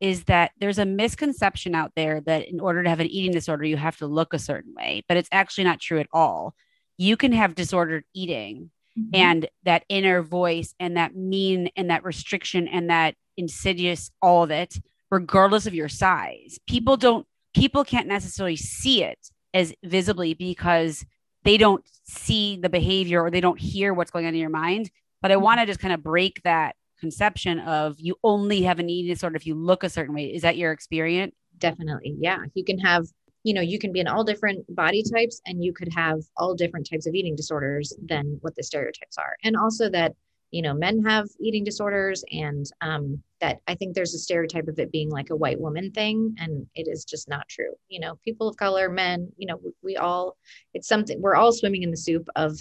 is 0.00 0.24
that 0.24 0.50
there's 0.58 0.78
a 0.78 0.84
misconception 0.84 1.76
out 1.76 1.92
there 1.94 2.20
that 2.22 2.48
in 2.48 2.58
order 2.58 2.82
to 2.82 2.88
have 2.90 2.98
an 2.98 3.06
eating 3.06 3.30
disorder 3.30 3.64
you 3.64 3.76
have 3.76 3.96
to 3.98 4.06
look 4.06 4.34
a 4.34 4.38
certain 4.38 4.74
way 4.74 5.04
but 5.06 5.16
it's 5.16 5.28
actually 5.32 5.64
not 5.64 5.80
true 5.80 6.00
at 6.00 6.08
all. 6.12 6.54
You 6.98 7.16
can 7.16 7.32
have 7.32 7.54
disordered 7.54 8.04
eating 8.14 8.70
mm-hmm. 8.98 9.14
and 9.14 9.48
that 9.64 9.84
inner 9.88 10.22
voice 10.22 10.74
and 10.80 10.96
that 10.96 11.14
mean 11.14 11.70
and 11.76 11.90
that 11.90 12.04
restriction 12.04 12.68
and 12.68 12.90
that 12.90 13.14
insidious 13.36 14.10
all 14.20 14.42
of 14.42 14.50
it 14.50 14.78
regardless 15.10 15.66
of 15.66 15.74
your 15.74 15.88
size. 15.88 16.58
People 16.66 16.96
don't 16.96 17.26
people 17.54 17.84
can't 17.84 18.08
necessarily 18.08 18.56
see 18.56 19.04
it 19.04 19.18
as 19.54 19.74
visibly 19.84 20.34
because 20.34 21.04
they 21.44 21.56
don't 21.56 21.84
see 22.04 22.56
the 22.56 22.68
behavior 22.68 23.22
or 23.22 23.30
they 23.30 23.40
don't 23.40 23.58
hear 23.58 23.94
what's 23.94 24.10
going 24.10 24.26
on 24.26 24.34
in 24.34 24.40
your 24.40 24.50
mind. 24.50 24.90
But 25.20 25.30
I 25.30 25.34
mm-hmm. 25.34 25.44
want 25.44 25.60
to 25.60 25.66
just 25.66 25.80
kind 25.80 25.94
of 25.94 26.02
break 26.02 26.42
that 26.44 26.76
conception 27.00 27.58
of 27.60 27.96
you 27.98 28.16
only 28.22 28.62
have 28.62 28.78
an 28.78 28.88
eating 28.88 29.12
disorder 29.12 29.36
if 29.36 29.46
you 29.46 29.54
look 29.54 29.82
a 29.82 29.90
certain 29.90 30.14
way. 30.14 30.26
Is 30.26 30.42
that 30.42 30.56
your 30.56 30.72
experience? 30.72 31.34
Definitely. 31.58 32.16
Yeah. 32.18 32.38
You 32.54 32.64
can 32.64 32.78
have, 32.78 33.06
you 33.42 33.54
know, 33.54 33.60
you 33.60 33.78
can 33.78 33.92
be 33.92 34.00
in 34.00 34.08
all 34.08 34.24
different 34.24 34.64
body 34.74 35.02
types 35.12 35.40
and 35.46 35.64
you 35.64 35.72
could 35.72 35.92
have 35.92 36.20
all 36.36 36.54
different 36.54 36.88
types 36.88 37.06
of 37.06 37.14
eating 37.14 37.34
disorders 37.36 37.92
than 38.04 38.38
what 38.40 38.54
the 38.56 38.62
stereotypes 38.62 39.18
are. 39.18 39.36
And 39.42 39.56
also 39.56 39.88
that 39.90 40.14
you 40.52 40.62
know 40.62 40.74
men 40.74 41.02
have 41.02 41.26
eating 41.40 41.64
disorders 41.64 42.22
and 42.30 42.66
um, 42.80 43.20
that 43.40 43.58
i 43.66 43.74
think 43.74 43.94
there's 43.94 44.14
a 44.14 44.18
stereotype 44.18 44.68
of 44.68 44.78
it 44.78 44.92
being 44.92 45.10
like 45.10 45.30
a 45.30 45.36
white 45.36 45.60
woman 45.60 45.90
thing 45.90 46.34
and 46.38 46.66
it 46.76 46.86
is 46.86 47.04
just 47.04 47.28
not 47.28 47.48
true 47.48 47.72
you 47.88 47.98
know 47.98 48.16
people 48.24 48.46
of 48.46 48.56
color 48.56 48.88
men 48.88 49.28
you 49.36 49.46
know 49.48 49.58
we, 49.64 49.72
we 49.82 49.96
all 49.96 50.36
it's 50.74 50.86
something 50.86 51.20
we're 51.20 51.34
all 51.34 51.50
swimming 51.50 51.82
in 51.82 51.90
the 51.90 51.96
soup 51.96 52.28
of 52.36 52.56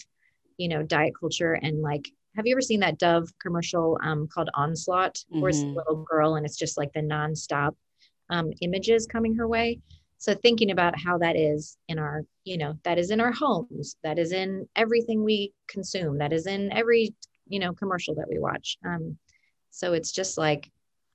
you 0.58 0.68
know 0.68 0.82
diet 0.82 1.14
culture 1.20 1.54
and 1.62 1.82
like 1.82 2.10
have 2.36 2.48
you 2.48 2.54
ever 2.54 2.62
seen 2.62 2.80
that 2.80 2.98
dove 2.98 3.30
commercial 3.42 4.00
um, 4.04 4.28
called 4.34 4.50
onslaught 4.56 5.16
mm-hmm. 5.16 5.42
where 5.42 5.50
it's 5.50 5.60
a 5.60 5.66
mm-hmm. 5.66 5.76
little 5.76 6.04
girl 6.10 6.36
and 6.36 6.46
it's 6.46 6.58
just 6.58 6.78
like 6.78 6.92
the 6.94 7.02
nonstop 7.02 7.76
um, 8.30 8.52
images 8.62 9.06
coming 9.06 9.36
her 9.36 9.48
way 9.48 9.80
so 10.18 10.36
thinking 10.36 10.70
about 10.70 10.94
how 10.98 11.18
that 11.18 11.36
is 11.36 11.78
in 11.90 12.00
our 12.00 12.22
you 12.46 12.58
know 12.58 12.74
that 12.84 12.98
is 12.98 13.12
in 13.12 13.20
our 13.20 13.32
homes 13.34 13.98
that 14.04 14.18
is 14.18 14.32
in 14.32 14.66
everything 14.78 15.24
we 15.24 15.52
consume 15.68 16.18
that 16.18 16.32
is 16.32 16.48
in 16.48 16.72
every 16.72 17.14
you 17.52 17.60
know 17.60 17.74
commercial 17.74 18.16
that 18.16 18.30
we 18.30 18.40
watch. 18.40 18.78
Um 18.86 19.18
so 19.70 19.94
it's 19.94 20.12
just 20.12 20.38
like 20.38 20.72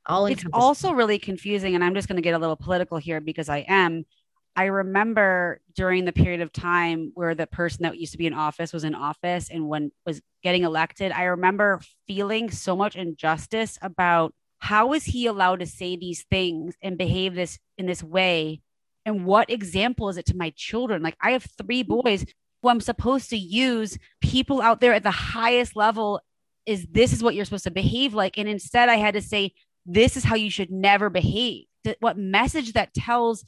all 0.07 0.27
it's 0.27 0.45
also 0.53 0.93
really 0.93 1.19
confusing 1.19 1.75
and 1.75 1.83
i'm 1.83 1.95
just 1.95 2.07
going 2.07 2.17
to 2.17 2.23
get 2.23 2.33
a 2.33 2.39
little 2.39 2.57
political 2.57 2.97
here 2.99 3.21
because 3.21 3.49
i 3.49 3.59
am. 3.69 4.05
I 4.59 4.67
remember 4.67 5.61
during 5.75 6.07
the 6.07 6.13
period 6.13 6.41
of 6.41 6.51
time 6.51 7.11
where 7.13 7.35
the 7.35 7.47
person 7.47 7.83
that 7.83 7.99
used 7.99 8.13
to 8.13 8.19
be 8.19 8.27
in 8.27 8.33
office 8.33 8.73
was 8.73 8.85
in 8.85 8.95
office 8.95 9.51
and 9.51 9.69
when 9.69 9.91
was 10.07 10.23
getting 10.43 10.63
elected 10.63 11.13
i 11.13 11.25
remember 11.25 11.81
feeling 12.07 12.51
so 12.51 12.75
much 12.75 12.97
injustice 12.97 13.79
about 13.83 14.33
how 14.59 14.93
is 14.95 15.05
he 15.05 15.27
allowed 15.27 15.61
to 15.61 15.67
say 15.67 15.97
these 15.97 16.25
things 16.31 16.75
and 16.83 16.99
behave 16.99 17.35
this 17.35 17.59
in 17.77 17.87
this 17.87 18.03
way? 18.03 18.63
And 19.05 19.25
what 19.25 19.51
example 19.51 20.09
is 20.09 20.17
it 20.17 20.27
to 20.27 20.37
my 20.37 20.53
children? 20.57 21.03
Like 21.03 21.17
i 21.21 21.33
have 21.33 21.47
three 21.63 21.83
boys 21.83 22.25
who 22.63 22.69
i'm 22.69 22.81
supposed 22.81 23.31
to 23.31 23.37
use 23.37 23.99
people 24.21 24.61
out 24.63 24.81
there 24.81 24.95
at 24.95 25.03
the 25.03 25.11
highest 25.11 25.77
level 25.77 26.21
is 26.67 26.87
this 26.91 27.13
is 27.13 27.23
what 27.23 27.35
you're 27.35 27.45
supposed 27.45 27.65
to 27.65 27.71
behave 27.71 28.13
like. 28.13 28.37
And 28.37 28.49
instead 28.49 28.89
i 28.89 28.97
had 28.97 29.15
to 29.15 29.23
say 29.23 29.53
this 29.87 30.17
is 30.17 30.25
how 30.25 30.35
you 30.35 30.51
should 30.51 30.71
never 30.71 31.09
behave. 31.09 31.65
What 32.01 32.19
message 32.19 32.73
that 32.73 32.93
tells 32.93 33.45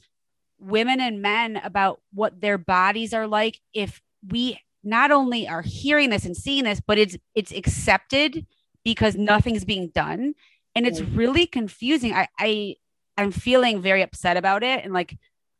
women 0.57 1.01
and 1.01 1.21
men 1.21 1.57
about 1.57 2.01
what 2.13 2.39
their 2.41 2.57
bodies 2.57 3.13
are 3.13 3.27
like 3.27 3.59
if 3.73 4.01
we 4.27 4.59
not 4.83 5.11
only 5.11 5.47
are 5.47 5.61
hearing 5.61 6.09
this 6.09 6.25
and 6.25 6.35
seeing 6.35 6.63
this 6.63 6.81
but 6.85 6.97
it's 6.97 7.17
it's 7.35 7.51
accepted 7.51 8.45
because 8.83 9.15
nothing's 9.15 9.65
being 9.65 9.89
done. 9.89 10.33
And 10.75 10.87
it's 10.87 11.01
really 11.01 11.45
confusing. 11.45 12.13
I 12.13 12.27
i 12.39 12.75
i'm 13.17 13.31
feeling 13.31 13.81
very 13.81 14.01
upset 14.01 14.37
about 14.37 14.63
it. 14.63 14.83
And 14.83 14.93
like 14.93 15.17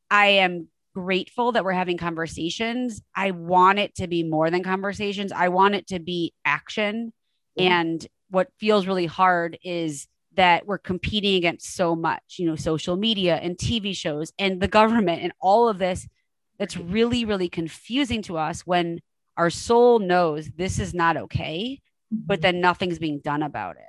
i 0.10 0.28
am 0.28 0.70
grateful 0.96 1.52
that 1.52 1.64
we're 1.64 1.72
having 1.72 1.98
conversations. 1.98 3.02
I 3.16 3.32
want 3.32 3.80
it 3.80 3.96
to 3.96 4.08
be 4.08 4.24
more 4.24 4.50
than 4.50 4.64
conversations. 4.64 5.32
I 5.32 5.50
want 5.50 5.76
it 5.76 5.88
to 5.88 6.00
be 6.00 6.34
action 6.46 7.14
and 7.58 8.06
what 8.30 8.52
feels 8.60 8.88
really 8.88 9.06
hard 9.06 9.58
is 9.64 10.08
that 10.36 10.66
we're 10.66 10.78
competing 10.78 11.36
against 11.36 11.76
so 11.76 11.96
much, 11.96 12.36
you 12.38 12.46
know, 12.46 12.56
social 12.56 12.96
media 12.96 13.36
and 13.38 13.58
TV 13.58 13.96
shows 13.96 14.32
and 14.40 14.62
the 14.62 14.68
government 14.68 15.22
and 15.22 15.34
all 15.42 15.68
of 15.68 15.80
this. 15.80 16.08
That's 16.58 16.78
really, 16.78 17.26
really 17.26 17.50
confusing 17.50 18.22
to 18.24 18.38
us 18.38 18.62
when 18.62 19.00
our 19.38 19.50
soul 19.50 20.00
knows 20.00 20.50
this 20.58 20.80
is 20.80 20.94
not 20.94 21.18
okay, 21.18 21.82
but 22.12 22.36
mm-hmm. 22.36 22.42
then 22.42 22.62
nothing's 22.62 23.00
being 23.00 23.20
done 23.20 23.44
about 23.44 23.78
it. 23.78 23.84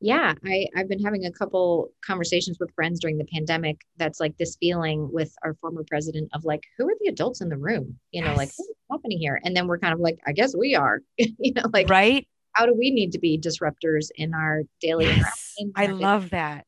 Yeah, 0.00 0.34
I, 0.44 0.66
I've 0.76 0.88
been 0.88 1.02
having 1.02 1.26
a 1.26 1.32
couple 1.32 1.90
conversations 2.04 2.58
with 2.60 2.72
friends 2.74 3.00
during 3.00 3.18
the 3.18 3.24
pandemic. 3.24 3.80
That's 3.96 4.20
like 4.20 4.36
this 4.38 4.56
feeling 4.60 5.10
with 5.12 5.34
our 5.42 5.54
former 5.60 5.84
president 5.88 6.30
of 6.34 6.44
like, 6.44 6.62
who 6.78 6.88
are 6.88 6.94
the 7.00 7.08
adults 7.08 7.40
in 7.40 7.48
the 7.48 7.56
room? 7.56 7.98
You 8.12 8.22
know, 8.22 8.28
yes. 8.28 8.36
like 8.36 8.50
what's 8.56 8.72
happening 8.90 9.18
here? 9.18 9.40
And 9.44 9.56
then 9.56 9.66
we're 9.66 9.78
kind 9.78 9.92
of 9.92 10.00
like, 10.00 10.18
I 10.26 10.32
guess 10.32 10.54
we 10.56 10.74
are, 10.74 11.00
you 11.16 11.52
know, 11.54 11.64
like 11.72 11.88
right 11.88 12.26
how 12.56 12.64
do 12.64 12.74
we 12.74 12.90
need 12.90 13.12
to 13.12 13.18
be 13.18 13.38
disruptors 13.38 14.08
in 14.16 14.32
our 14.32 14.62
daily 14.80 15.04
yes, 15.04 15.54
I 15.76 15.86
love 15.86 16.30
that. 16.30 16.64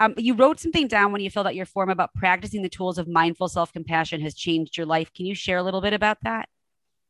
Um, 0.00 0.14
you 0.16 0.34
wrote 0.34 0.60
something 0.60 0.88
down 0.88 1.12
when 1.12 1.20
you 1.20 1.30
filled 1.30 1.46
out 1.46 1.54
your 1.54 1.66
form 1.66 1.90
about 1.90 2.14
practicing 2.14 2.62
the 2.62 2.68
tools 2.70 2.98
of 2.98 3.06
mindful 3.06 3.48
self 3.48 3.72
compassion 3.72 4.20
has 4.22 4.34
changed 4.34 4.76
your 4.76 4.86
life. 4.86 5.12
Can 5.12 5.26
you 5.26 5.34
share 5.34 5.58
a 5.58 5.62
little 5.62 5.82
bit 5.82 5.92
about 5.92 6.18
that? 6.22 6.48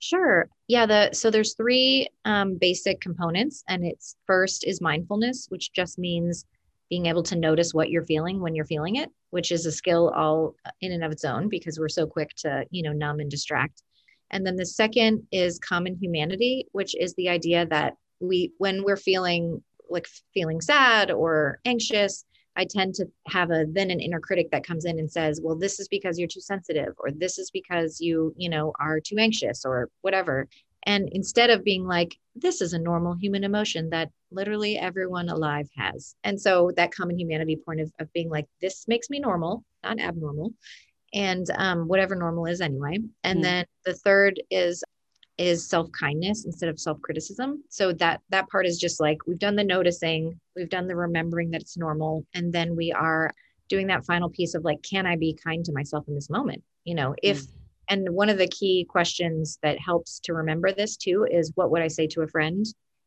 Sure. 0.01 0.49
Yeah. 0.69 0.87
The 0.87 1.11
so 1.13 1.31
there's 1.31 1.55
three 1.55 2.09
um, 2.25 2.59
basic 2.61 3.01
components, 3.01 3.63
and 3.69 3.85
it's 3.85 4.17
first 4.27 4.67
is 4.67 4.81
mindfulness, 4.81 5.47
which 5.49 5.73
just 5.73 5.99
means 5.99 6.45
being 6.91 7.07
able 7.07 7.23
to 7.25 7.37
notice 7.37 7.75
what 7.75 7.91
you're 7.91 8.05
feeling 8.05 8.41
when 8.41 8.55
you're 8.55 8.65
feeling 8.65 8.97
it, 8.97 9.11
which 9.31 9.51
is 9.51 9.67
a 9.67 9.73
skill 9.73 10.13
all 10.17 10.55
in 10.81 10.93
and 10.93 11.03
of 11.05 11.13
its 11.13 11.25
own 11.25 11.49
because 11.49 11.79
we're 11.79 11.89
so 11.89 12.07
quick 12.07 12.31
to 12.39 12.65
you 12.71 12.83
know 12.83 12.93
numb 12.93 13.21
and 13.21 13.31
distract. 13.31 13.83
And 14.31 14.45
then 14.45 14.57
the 14.57 14.67
second 14.67 15.27
is 15.31 15.59
common 15.59 15.97
humanity, 16.01 16.67
which 16.73 16.97
is 16.97 17.15
the 17.15 17.29
idea 17.29 17.67
that 17.67 17.95
we 18.21 18.53
when 18.59 18.83
we're 18.85 18.97
feeling 18.97 19.63
like 19.89 20.07
feeling 20.35 20.61
sad 20.61 21.11
or 21.11 21.61
anxious 21.65 22.25
i 22.57 22.65
tend 22.65 22.95
to 22.95 23.07
have 23.29 23.51
a 23.51 23.67
then 23.71 23.91
an 23.91 24.01
inner 24.01 24.21
critic 24.21 24.51
that 24.51 24.67
comes 24.67 24.85
in 24.85 24.99
and 24.99 25.11
says 25.11 25.41
well 25.43 25.57
this 25.57 25.79
is 25.79 25.89
because 25.89 26.19
you're 26.19 26.29
too 26.29 26.41
sensitive 26.41 26.95
or 26.99 27.11
this 27.11 27.39
is 27.39 27.51
because 27.51 28.01
you 28.01 28.35
you 28.37 28.49
know 28.49 28.73
are 28.81 29.01
too 29.01 29.17
anxious 29.19 29.65
or 29.65 29.91
whatever. 30.03 30.49
And 30.89 31.09
instead 31.11 31.51
of 31.51 31.65
being 31.65 31.85
like 31.85 32.17
this 32.37 32.61
is 32.61 32.73
a 32.73 32.79
normal 32.79 33.15
human 33.15 33.45
emotion 33.45 33.91
that 33.91 34.11
literally 34.31 34.79
everyone 34.79 35.29
alive 35.29 35.69
has. 35.77 36.15
And 36.23 36.41
so 36.41 36.71
that 36.77 36.95
common 36.95 37.19
humanity 37.19 37.57
point 37.57 37.81
of, 37.81 37.91
of 37.99 38.13
being 38.13 38.31
like 38.31 38.47
this 38.61 38.87
makes 38.87 39.11
me 39.11 39.19
normal 39.19 39.65
not 39.83 39.99
abnormal 39.99 40.53
and 41.13 41.47
um, 41.57 41.89
whatever 41.89 42.15
normal 42.15 42.47
is 42.47 42.61
anyway. 42.61 42.99
And 43.25 43.41
mm. 43.41 43.43
then 43.43 43.67
the 43.85 43.95
third 43.95 44.41
is 44.51 44.85
is 45.39 45.69
self-kindness 45.69 46.47
instead 46.47 46.69
of 46.69 46.81
self-criticism 46.81 47.63
so 47.69 47.93
that 47.93 48.21
that 48.31 48.49
part 48.49 48.67
is 48.67 48.79
just 48.79 49.01
like 49.01 49.19
we've 49.27 49.39
done 49.39 49.57
the 49.57 49.65
noticing 49.65 50.39
we've 50.55 50.71
done 50.71 50.87
the 50.87 50.97
remembering 50.97 51.51
that 51.51 51.61
it's 51.61 51.77
normal 51.77 52.25
and 52.35 52.53
then 52.53 52.75
we 52.75 52.91
are 52.93 53.31
doing 53.69 53.87
that 53.87 54.05
final 54.07 54.31
piece 54.31 54.55
of 54.55 54.65
like 54.65 54.81
can 54.83 55.07
i 55.07 55.17
be 55.17 55.35
kind 55.43 55.65
to 55.65 55.73
myself 55.73 56.05
in 56.09 56.15
this 56.15 56.31
moment 56.31 56.63
you 56.85 56.95
know 56.95 57.15
if 57.23 57.43
mm. 57.43 57.49
and 57.91 58.09
one 58.11 58.31
of 58.31 58.39
the 58.39 58.49
key 58.49 58.87
questions 58.89 59.59
that 59.63 59.79
helps 59.79 60.21
to 60.21 60.33
remember 60.33 60.73
this 60.73 60.97
too 60.97 61.27
is 61.31 61.53
what 61.55 61.71
would 61.71 61.83
i 61.83 61.89
say 61.89 62.07
to 62.07 62.23
a 62.23 62.29
friend 62.29 62.67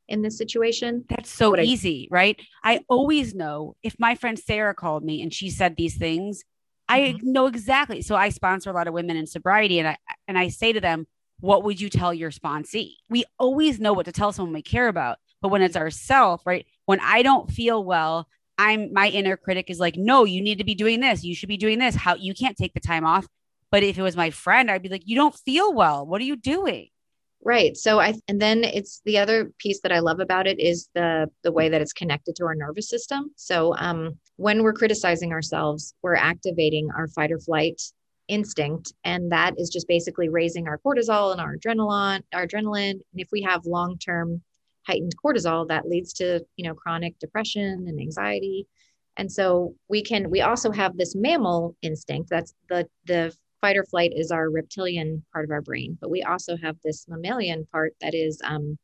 in 0.09 0.23
this 0.23 0.37
situation. 0.39 1.05
That's 1.07 1.29
so 1.29 1.51
What 1.51 1.59
I- 1.59 1.63
easy, 1.63 2.07
right? 2.11 2.35
I 2.63 2.81
always 2.89 3.35
know 3.35 3.75
if 3.83 3.95
my 3.99 4.15
friend 4.15 4.37
Sarah 4.39 4.73
called 4.73 5.03
me 5.03 5.21
and 5.21 5.31
she 5.31 5.49
said 5.51 5.75
these 5.77 5.97
things, 5.97 6.43
I 6.87 6.99
Mm-hmm. 6.99 7.31
know 7.31 7.45
exactly. 7.45 8.01
So 8.01 8.15
I 8.15 8.29
sponsor 8.29 8.71
a 8.71 8.73
lot 8.73 8.87
of 8.87 8.95
women 8.95 9.15
in 9.15 9.27
sobriety 9.27 9.77
and 9.77 9.87
I 9.89 9.97
and 10.27 10.37
I 10.37 10.47
say 10.49 10.73
to 10.73 10.81
them, 10.81 11.05
what 11.41 11.63
would 11.63 11.79
you 11.79 11.89
tell 11.89 12.13
your 12.13 12.31
sponsee? 12.31 12.95
We 13.09 13.25
always 13.37 13.79
know 13.79 13.93
what 13.93 14.05
to 14.05 14.11
tell 14.11 14.31
someone 14.31 14.53
we 14.53 14.61
care 14.61 14.87
about. 14.87 15.17
But 15.41 15.49
when 15.49 15.61
it's 15.61 15.77
ourself, 15.77 16.45
right? 16.45 16.65
When 16.85 16.99
I 16.99 17.23
don't 17.23 17.49
feel 17.49 17.83
well, 17.83 18.27
I'm 18.57 18.91
my 18.91 19.07
inner 19.07 19.37
critic 19.37 19.69
is 19.69 19.79
like, 19.79 19.95
no, 19.95 20.25
you 20.25 20.41
need 20.41 20.57
to 20.57 20.65
be 20.65 20.75
doing 20.75 20.99
this. 20.99 21.23
You 21.23 21.33
should 21.33 21.49
be 21.49 21.57
doing 21.57 21.79
this. 21.79 21.95
How 21.95 22.15
you 22.15 22.33
can't 22.33 22.57
take 22.57 22.73
the 22.73 22.81
time 22.81 23.05
off. 23.05 23.25
But 23.71 23.83
if 23.83 23.97
it 23.97 24.01
was 24.01 24.17
my 24.17 24.31
friend, 24.31 24.69
I'd 24.69 24.81
be 24.81 24.89
like, 24.89 25.03
you 25.05 25.15
don't 25.15 25.35
feel 25.35 25.73
well. 25.73 26.05
What 26.05 26.19
are 26.19 26.25
you 26.25 26.35
doing? 26.35 26.89
Right. 27.41 27.77
So 27.77 28.01
I 28.01 28.15
and 28.27 28.41
then 28.41 28.65
it's 28.65 29.01
the 29.05 29.17
other 29.19 29.53
piece 29.59 29.79
that 29.81 29.93
I 29.93 29.99
love 29.99 30.19
about 30.19 30.45
it 30.45 30.59
is 30.59 30.89
the 30.93 31.29
the 31.43 31.53
way 31.53 31.69
that 31.69 31.81
it's 31.81 31.93
connected 31.93 32.35
to 32.35 32.45
our 32.45 32.55
nervous 32.55 32.89
system. 32.89 33.31
So 33.37 33.73
um 33.77 34.19
when 34.35 34.61
we're 34.61 34.73
criticizing 34.73 35.31
ourselves, 35.31 35.93
we're 36.01 36.15
activating 36.15 36.89
our 36.91 37.07
fight 37.07 37.31
or 37.31 37.39
flight 37.39 37.81
instinct 38.29 38.93
and 39.03 39.31
that 39.31 39.55
is 39.57 39.69
just 39.69 39.87
basically 39.87 40.29
raising 40.29 40.67
our 40.67 40.77
cortisol 40.77 41.31
and 41.31 41.41
our 41.41 41.57
adrenaline 41.57 42.21
our 42.33 42.47
adrenaline. 42.47 42.91
And 42.91 43.03
if 43.15 43.29
we 43.31 43.41
have 43.41 43.65
long-term 43.65 44.41
heightened 44.87 45.13
cortisol 45.23 45.67
that 45.67 45.89
leads 45.89 46.13
to 46.13 46.39
you 46.55 46.67
know 46.67 46.73
chronic 46.73 47.19
depression 47.19 47.85
and 47.87 47.99
anxiety. 47.99 48.67
And 49.17 49.29
so 49.29 49.75
we 49.89 50.01
can 50.01 50.29
we 50.29 50.41
also 50.41 50.71
have 50.71 50.95
this 50.95 51.15
mammal 51.15 51.75
instinct. 51.81 52.29
That's 52.29 52.53
the 52.69 52.87
the 53.05 53.35
fight 53.59 53.75
or 53.75 53.83
flight 53.83 54.13
is 54.15 54.31
our 54.31 54.49
reptilian 54.49 55.21
part 55.33 55.43
of 55.43 55.51
our 55.51 55.61
brain 55.61 55.97
but 55.99 56.09
we 56.09 56.23
also 56.23 56.55
have 56.55 56.77
this 56.81 57.05
mammalian 57.09 57.67
part 57.73 57.93
that 57.99 58.15
is 58.15 58.39
um, 58.45 58.77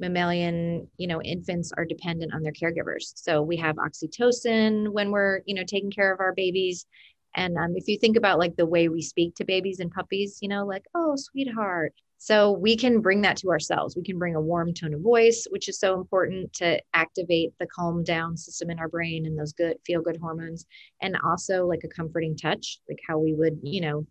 mammalian 0.00 0.88
you 0.96 1.06
know 1.06 1.22
infants 1.22 1.72
are 1.76 1.84
dependent 1.84 2.34
on 2.34 2.42
their 2.42 2.52
caregivers. 2.52 3.12
So 3.14 3.42
we 3.42 3.56
have 3.58 3.76
oxytocin 3.76 4.88
when 4.88 5.10
we're 5.10 5.40
you 5.46 5.54
know 5.54 5.64
taking 5.64 5.90
care 5.90 6.12
of 6.12 6.20
our 6.20 6.32
babies 6.34 6.86
and 7.38 7.56
um, 7.56 7.74
if 7.76 7.86
you 7.86 7.96
think 7.98 8.16
about 8.16 8.38
like 8.38 8.56
the 8.56 8.66
way 8.66 8.88
we 8.88 9.00
speak 9.00 9.34
to 9.36 9.44
babies 9.44 9.80
and 9.80 9.90
puppies 9.90 10.38
you 10.42 10.48
know 10.48 10.66
like 10.66 10.84
oh 10.94 11.14
sweetheart. 11.16 11.94
So 12.20 12.50
we 12.50 12.76
can 12.76 13.00
bring 13.00 13.20
that 13.22 13.36
to 13.38 13.50
ourselves. 13.50 13.94
We 13.94 14.02
can 14.02 14.18
bring 14.18 14.34
a 14.34 14.40
warm 14.40 14.74
tone 14.74 14.92
of 14.92 15.02
voice 15.02 15.46
which 15.50 15.68
is 15.68 15.78
so 15.78 15.94
important 15.94 16.52
to 16.54 16.82
activate 16.92 17.52
the 17.60 17.66
calm 17.66 18.02
down 18.02 18.36
system 18.36 18.70
in 18.70 18.80
our 18.80 18.88
brain 18.88 19.24
and 19.24 19.38
those 19.38 19.52
good 19.52 19.76
feel 19.86 20.02
good 20.02 20.18
hormones 20.20 20.66
and 21.00 21.16
also 21.24 21.64
like 21.64 21.84
a 21.84 21.88
comforting 21.88 22.36
touch 22.36 22.80
like 22.88 22.98
how 23.06 23.18
we 23.18 23.34
would 23.34 23.60
you 23.62 23.80
know 23.80 24.04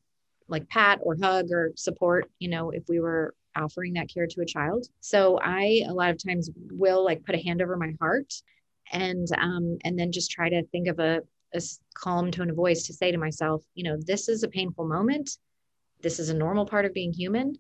like 0.47 0.67
pat 0.69 0.99
or 1.03 1.17
hug 1.21 1.51
or 1.51 1.73
support 1.75 2.31
you 2.39 2.49
know 2.49 2.69
if 2.71 2.83
we 2.87 3.01
were 3.01 3.35
offering 3.57 3.93
that 3.93 4.07
care 4.13 4.27
to 4.27 4.41
a 4.41 4.45
child. 4.45 4.87
So 5.01 5.39
i 5.43 5.83
a 5.87 5.93
lot 5.93 6.11
of 6.11 6.23
times 6.23 6.49
will 6.71 7.03
like 7.03 7.25
put 7.25 7.35
a 7.35 7.43
hand 7.43 7.61
over 7.61 7.75
my 7.75 7.93
heart 7.99 8.33
and 8.93 9.27
um 9.37 9.77
and 9.83 9.99
then 9.99 10.13
just 10.13 10.31
try 10.31 10.49
to 10.49 10.63
think 10.71 10.87
of 10.87 10.99
a, 10.99 11.21
a 11.53 11.61
calm 11.95 12.31
tone 12.31 12.49
of 12.49 12.55
voice 12.55 12.85
to 12.85 12.93
say 12.93 13.11
to 13.11 13.17
myself 13.17 13.63
you 13.73 13.83
know 13.83 13.97
this 14.05 14.27
is 14.29 14.43
a 14.43 14.47
painful 14.47 14.87
moment 14.87 15.37
this 16.01 16.19
is 16.19 16.29
a 16.29 16.33
normal 16.33 16.65
part 16.65 16.85
of 16.85 16.93
being 16.93 17.13
human 17.13 17.55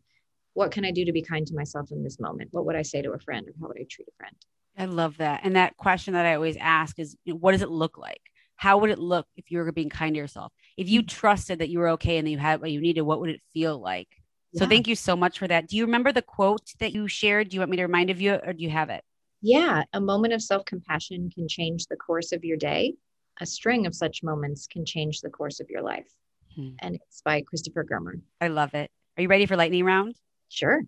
what 0.53 0.71
can 0.71 0.85
i 0.85 0.91
do 0.91 1.05
to 1.05 1.11
be 1.11 1.21
kind 1.21 1.47
to 1.47 1.55
myself 1.55 1.91
in 1.91 2.03
this 2.03 2.19
moment 2.19 2.49
what 2.51 2.65
would 2.65 2.75
i 2.75 2.81
say 2.81 3.01
to 3.01 3.11
a 3.11 3.19
friend 3.19 3.47
or 3.47 3.53
how 3.61 3.67
would 3.67 3.77
i 3.79 3.85
treat 3.89 4.07
a 4.07 4.17
friend 4.17 4.35
I 4.77 4.85
love 4.85 5.17
that. 5.17 5.41
And 5.43 5.55
that 5.55 5.75
question 5.75 6.13
that 6.13 6.25
I 6.25 6.35
always 6.35 6.57
ask 6.57 6.99
is, 6.99 7.17
you 7.25 7.33
know, 7.33 7.39
what 7.39 7.53
does 7.53 7.63
it 7.63 7.69
look 7.71 7.97
like? 7.97 8.21
How 8.55 8.77
would 8.77 8.91
it 8.91 8.99
look 8.99 9.27
if 9.35 9.49
you 9.49 9.57
were 9.57 9.71
being 9.71 9.89
kind 9.89 10.13
to 10.13 10.19
yourself? 10.19 10.51
If 10.77 10.87
you 10.87 11.01
mm-hmm. 11.01 11.07
trusted 11.07 11.59
that 11.59 11.69
you 11.69 11.79
were 11.79 11.89
okay 11.89 12.17
and 12.17 12.27
that 12.27 12.31
you 12.31 12.37
had 12.37 12.61
what 12.61 12.71
you 12.71 12.79
needed, 12.79 13.01
what 13.01 13.19
would 13.19 13.31
it 13.31 13.41
feel 13.53 13.79
like? 13.79 14.07
So 14.55 14.63
Yeah. 14.63 14.69
thank 14.69 14.87
you 14.87 14.95
so 14.95 15.15
much 15.15 15.39
for 15.39 15.47
that. 15.47 15.67
Do 15.67 15.77
you 15.77 15.85
remember 15.85 16.11
the 16.11 16.21
quote 16.21 16.73
that 16.79 16.93
you 16.93 17.07
shared? 17.07 17.49
Do 17.49 17.55
you 17.55 17.61
want 17.61 17.71
me 17.71 17.77
to 17.77 17.83
remind 17.83 18.09
of 18.09 18.21
you 18.21 18.35
or 18.35 18.53
do 18.53 18.63
you 18.63 18.69
have 18.69 18.89
it? 18.89 19.03
Yeah, 19.41 19.83
a 19.93 20.01
moment 20.01 20.33
of 20.33 20.41
self 20.41 20.65
compassion 20.65 21.29
can 21.29 21.47
change 21.47 21.85
the 21.85 21.95
course 21.95 22.31
of 22.31 22.43
your 22.43 22.57
day. 22.57 22.95
A 23.39 23.45
string 23.45 23.85
of 23.85 23.95
such 23.95 24.23
moments 24.23 24.67
can 24.67 24.85
change 24.85 25.21
the 25.21 25.29
course 25.29 25.59
of 25.59 25.69
your 25.69 25.81
life. 25.81 26.09
Hmm. 26.55 26.69
And 26.79 26.95
it's 26.95 27.21
by 27.21 27.41
Christopher 27.41 27.85
Germer. 27.85 28.19
I 28.41 28.47
love 28.47 28.73
it. 28.73 28.89
Are 29.17 29.21
you 29.21 29.29
ready 29.29 29.45
for 29.45 29.55
lightning 29.55 29.85
round? 29.85 30.15
Sure. 30.49 30.81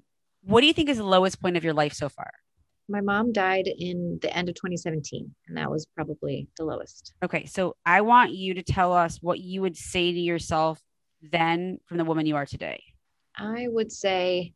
What 0.44 0.62
do 0.62 0.68
you 0.68 0.74
think 0.74 0.90
is 0.90 0.98
the 0.98 1.04
lowest 1.04 1.42
point 1.42 1.58
of 1.58 1.64
your 1.64 1.74
life 1.74 1.94
so 1.94 2.10
far? 2.10 2.32
My 2.88 3.02
mom 3.02 3.32
died 3.32 3.68
in 3.68 4.18
the 4.22 4.36
end 4.36 4.50
of 4.50 4.56
2017, 4.56 5.30
and 5.48 5.58
that 5.58 5.70
was 5.70 5.86
probably 5.96 6.48
the 6.58 6.66
lowest. 6.66 7.14
Okay, 7.24 7.46
so 7.46 7.76
I 7.86 8.02
want 8.02 8.34
you 8.34 8.56
to 8.56 8.64
tell 8.64 8.94
us 8.94 9.20
what 9.22 9.40
you 9.40 9.62
would 9.62 9.78
say 9.78 10.12
to 10.12 10.20
yourself 10.20 10.82
then 11.22 11.80
from 11.86 11.98
the 11.98 12.06
woman 12.06 12.26
you 12.26 12.36
are 12.36 12.46
today. 12.46 12.82
I 13.38 13.68
would 13.68 13.92
say 13.92 14.54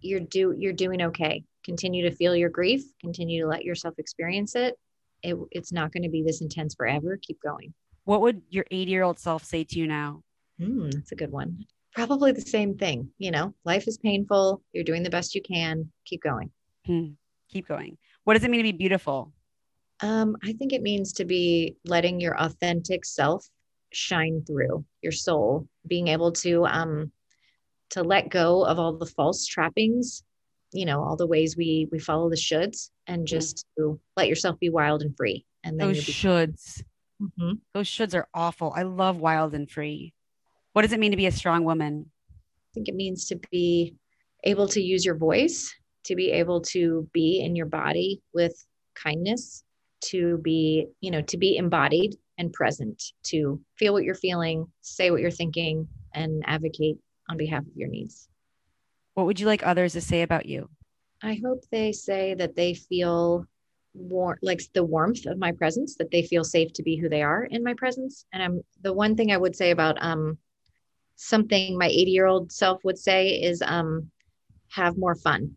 you're 0.00 0.20
do 0.20 0.54
you're 0.56 0.72
doing 0.72 1.02
okay. 1.02 1.44
Continue 1.64 2.08
to 2.08 2.14
feel 2.14 2.36
your 2.36 2.50
grief, 2.50 2.82
continue 3.00 3.42
to 3.42 3.48
let 3.48 3.64
yourself 3.64 3.94
experience 3.98 4.54
it. 4.54 4.76
It 5.24 5.36
it's 5.50 5.72
not 5.72 5.92
going 5.92 6.02
to 6.02 6.08
be 6.08 6.22
this 6.22 6.40
intense 6.40 6.74
forever. 6.74 7.18
Keep 7.20 7.40
going. 7.40 7.74
What 8.04 8.20
would 8.20 8.42
your 8.50 8.66
80 8.70 8.90
year 8.90 9.02
old 9.02 9.18
self 9.18 9.44
say 9.44 9.64
to 9.64 9.78
you 9.78 9.86
now? 9.86 10.22
Hmm, 10.60 10.90
that's 10.90 11.12
a 11.12 11.16
good 11.16 11.32
one. 11.32 11.64
Probably 11.94 12.32
the 12.32 12.40
same 12.40 12.76
thing. 12.76 13.08
You 13.18 13.30
know, 13.30 13.54
life 13.64 13.88
is 13.88 13.98
painful. 13.98 14.62
You're 14.72 14.84
doing 14.84 15.02
the 15.02 15.10
best 15.10 15.34
you 15.34 15.42
can. 15.42 15.90
Keep 16.04 16.22
going. 16.22 16.50
Hmm, 16.86 17.12
keep 17.48 17.66
going. 17.66 17.96
What 18.24 18.34
does 18.34 18.44
it 18.44 18.50
mean 18.50 18.58
to 18.58 18.72
be 18.72 18.72
beautiful? 18.72 19.32
Um, 20.00 20.36
I 20.44 20.52
think 20.52 20.72
it 20.72 20.82
means 20.82 21.12
to 21.14 21.24
be 21.24 21.76
letting 21.84 22.20
your 22.20 22.38
authentic 22.40 23.04
self 23.04 23.48
shine 23.92 24.42
through 24.46 24.84
your 25.02 25.12
soul, 25.12 25.68
being 25.86 26.08
able 26.08 26.32
to 26.32 26.66
um, 26.66 27.12
to 27.90 28.02
let 28.02 28.28
go 28.28 28.64
of 28.64 28.78
all 28.78 28.96
the 28.96 29.06
false 29.06 29.46
trappings, 29.46 30.24
you 30.74 30.84
know, 30.84 31.02
all 31.02 31.16
the 31.16 31.26
ways 31.26 31.56
we 31.56 31.88
we 31.92 31.98
follow 31.98 32.28
the 32.28 32.36
shoulds, 32.36 32.90
and 33.06 33.26
just 33.26 33.64
to 33.78 33.98
let 34.16 34.28
yourself 34.28 34.58
be 34.58 34.68
wild 34.68 35.02
and 35.02 35.16
free. 35.16 35.46
And 35.62 35.78
then 35.78 35.88
Those 35.88 36.04
be, 36.04 36.12
shoulds. 36.12 36.82
Mhm. 37.22 37.60
Those 37.72 37.86
shoulds 37.86 38.14
are 38.14 38.28
awful. 38.34 38.72
I 38.74 38.82
love 38.82 39.20
wild 39.20 39.54
and 39.54 39.70
free. 39.70 40.12
What 40.72 40.82
does 40.82 40.92
it 40.92 40.98
mean 40.98 41.12
to 41.12 41.16
be 41.16 41.26
a 41.26 41.32
strong 41.32 41.64
woman? 41.64 42.10
I 42.28 42.70
think 42.74 42.88
it 42.88 42.96
means 42.96 43.26
to 43.26 43.36
be 43.52 43.94
able 44.42 44.66
to 44.68 44.80
use 44.80 45.04
your 45.04 45.16
voice, 45.16 45.72
to 46.04 46.16
be 46.16 46.32
able 46.32 46.60
to 46.62 47.08
be 47.12 47.40
in 47.40 47.54
your 47.54 47.66
body 47.66 48.20
with 48.34 48.66
kindness, 48.94 49.62
to 50.06 50.38
be, 50.38 50.88
you 51.00 51.12
know, 51.12 51.22
to 51.22 51.36
be 51.38 51.56
embodied 51.56 52.16
and 52.36 52.52
present, 52.52 53.00
to 53.22 53.60
feel 53.78 53.92
what 53.92 54.02
you're 54.02 54.16
feeling, 54.16 54.66
say 54.80 55.12
what 55.12 55.20
you're 55.20 55.30
thinking, 55.30 55.88
and 56.14 56.42
advocate 56.46 56.98
on 57.30 57.36
behalf 57.36 57.62
of 57.62 57.76
your 57.76 57.88
needs. 57.88 58.28
What 59.14 59.26
would 59.26 59.40
you 59.40 59.46
like 59.46 59.66
others 59.66 59.92
to 59.94 60.00
say 60.00 60.22
about 60.22 60.46
you? 60.46 60.68
I 61.22 61.40
hope 61.44 61.64
they 61.70 61.92
say 61.92 62.34
that 62.34 62.56
they 62.56 62.74
feel 62.74 63.46
warm, 63.94 64.38
like 64.42 64.60
the 64.74 64.84
warmth 64.84 65.26
of 65.26 65.38
my 65.38 65.52
presence, 65.52 65.96
that 65.96 66.10
they 66.10 66.22
feel 66.22 66.44
safe 66.44 66.72
to 66.74 66.82
be 66.82 66.96
who 66.96 67.08
they 67.08 67.22
are 67.22 67.44
in 67.44 67.62
my 67.62 67.74
presence. 67.74 68.26
And 68.32 68.42
I'm 68.42 68.60
the 68.82 68.92
one 68.92 69.16
thing 69.16 69.32
I 69.32 69.36
would 69.36 69.56
say 69.56 69.70
about 69.70 69.96
um, 70.00 70.38
something 71.16 71.78
my 71.78 71.86
80 71.86 72.10
year 72.10 72.26
old 72.26 72.52
self 72.52 72.84
would 72.84 72.98
say 72.98 73.28
is 73.40 73.62
um, 73.62 74.10
have 74.70 74.98
more 74.98 75.14
fun. 75.14 75.56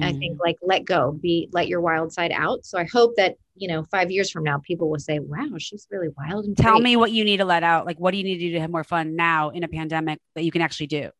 I 0.00 0.12
think 0.12 0.38
like 0.40 0.56
let 0.62 0.84
go, 0.84 1.10
be 1.10 1.48
let 1.52 1.66
your 1.66 1.80
wild 1.80 2.12
side 2.12 2.30
out. 2.32 2.64
So 2.64 2.78
I 2.78 2.84
hope 2.84 3.16
that 3.16 3.34
you 3.56 3.66
know 3.66 3.84
five 3.90 4.12
years 4.12 4.30
from 4.30 4.44
now, 4.44 4.58
people 4.58 4.88
will 4.88 5.00
say, 5.00 5.18
"Wow, 5.18 5.48
she's 5.58 5.88
really 5.90 6.08
wild 6.16 6.44
and 6.44 6.56
Tell 6.56 6.74
great." 6.74 6.84
me 6.84 6.96
what 6.96 7.10
you 7.10 7.24
need 7.24 7.38
to 7.38 7.44
let 7.44 7.64
out. 7.64 7.84
Like, 7.84 7.98
what 7.98 8.12
do 8.12 8.18
you 8.18 8.22
need 8.22 8.38
to 8.38 8.46
do 8.46 8.52
to 8.52 8.60
have 8.60 8.70
more 8.70 8.84
fun 8.84 9.16
now 9.16 9.50
in 9.50 9.64
a 9.64 9.68
pandemic 9.68 10.20
that 10.36 10.44
you 10.44 10.52
can 10.52 10.62
actually 10.62 10.86
do? 10.86 11.10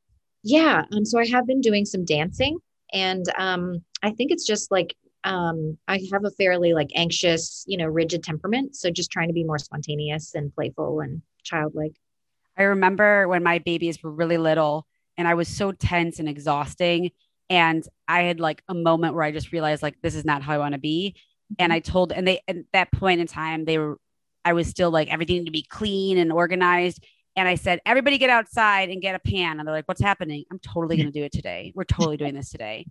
Yeah. 0.43 0.85
Um, 0.93 1.05
so 1.05 1.19
I 1.19 1.27
have 1.29 1.47
been 1.47 1.61
doing 1.61 1.85
some 1.85 2.05
dancing 2.05 2.59
and 2.93 3.25
um, 3.39 3.85
I 4.03 4.11
think 4.11 4.33
it's 4.33 4.47
just 4.47 4.71
like 4.71 4.95
um, 5.25 5.79
I 5.87 6.01
have 6.13 6.25
a 6.25 6.31
fairly 6.31 6.75
like 6.75 6.91
anxious, 6.95 7.65
you 7.67 7.77
know, 7.77 7.87
rigid 7.87 8.25
temperament. 8.25 8.75
So 8.75 8.91
just 8.91 9.11
trying 9.11 9.29
to 9.29 9.35
be 9.35 9.45
more 9.45 9.59
spontaneous 9.59 10.35
and 10.35 10.53
playful 10.55 11.01
and 11.01 11.23
childlike. 11.45 11.95
I 12.57 12.65
remember 12.65 13.29
when 13.29 13.43
my 13.43 13.61
babies 13.61 14.03
were 14.03 14.11
really 14.11 14.39
little 14.39 14.87
and 15.17 15.29
I 15.29 15.35
was 15.35 15.49
so 15.49 15.73
tense 15.73 16.19
and 16.19 16.29
exhausting. 16.29 17.13
And 17.49 17.87
I 18.09 18.23
had 18.23 18.41
like 18.41 18.63
a 18.69 18.75
moment 18.75 19.15
where 19.15 19.25
I 19.25 19.31
just 19.31 19.53
realized, 19.53 19.83
like, 19.83 20.01
this 20.03 20.15
is 20.15 20.25
not 20.25 20.43
how 20.43 20.55
I 20.55 20.59
want 20.59 20.73
to 20.73 20.81
be. 20.81 21.17
And 21.59 21.73
I 21.73 21.81
told, 21.81 22.13
and 22.13 22.27
they, 22.27 22.41
at 22.49 22.57
that 22.73 22.93
point 22.93 23.21
in 23.21 23.27
time, 23.27 23.65
they 23.65 23.79
were, 23.79 23.99
I 24.45 24.55
was 24.55 24.69
still 24.69 24.91
like, 24.91 25.13
everything 25.13 25.45
to 25.45 25.51
be 25.51 25.63
clean 25.63 26.19
and 26.19 26.33
organized. 26.33 27.05
And 27.37 27.49
I 27.49 27.55
said, 27.55 27.81
everybody 27.87 28.19
get 28.19 28.31
outside 28.31 28.91
and 28.91 29.01
get 29.01 29.15
a 29.15 29.19
pan. 29.19 29.59
And 29.59 29.67
they're 29.67 29.75
like, 29.75 29.89
what's 29.89 30.01
happening? 30.01 30.45
I'm 30.51 30.59
totally 30.59 30.97
going 30.97 31.07
to 31.07 31.13
mm-hmm. 31.13 31.21
do 31.21 31.25
it 31.25 31.33
today. 31.33 31.73
We're 31.75 31.85
totally 31.85 32.17
doing 32.17 32.35
this 32.35 32.51
today. 32.51 32.87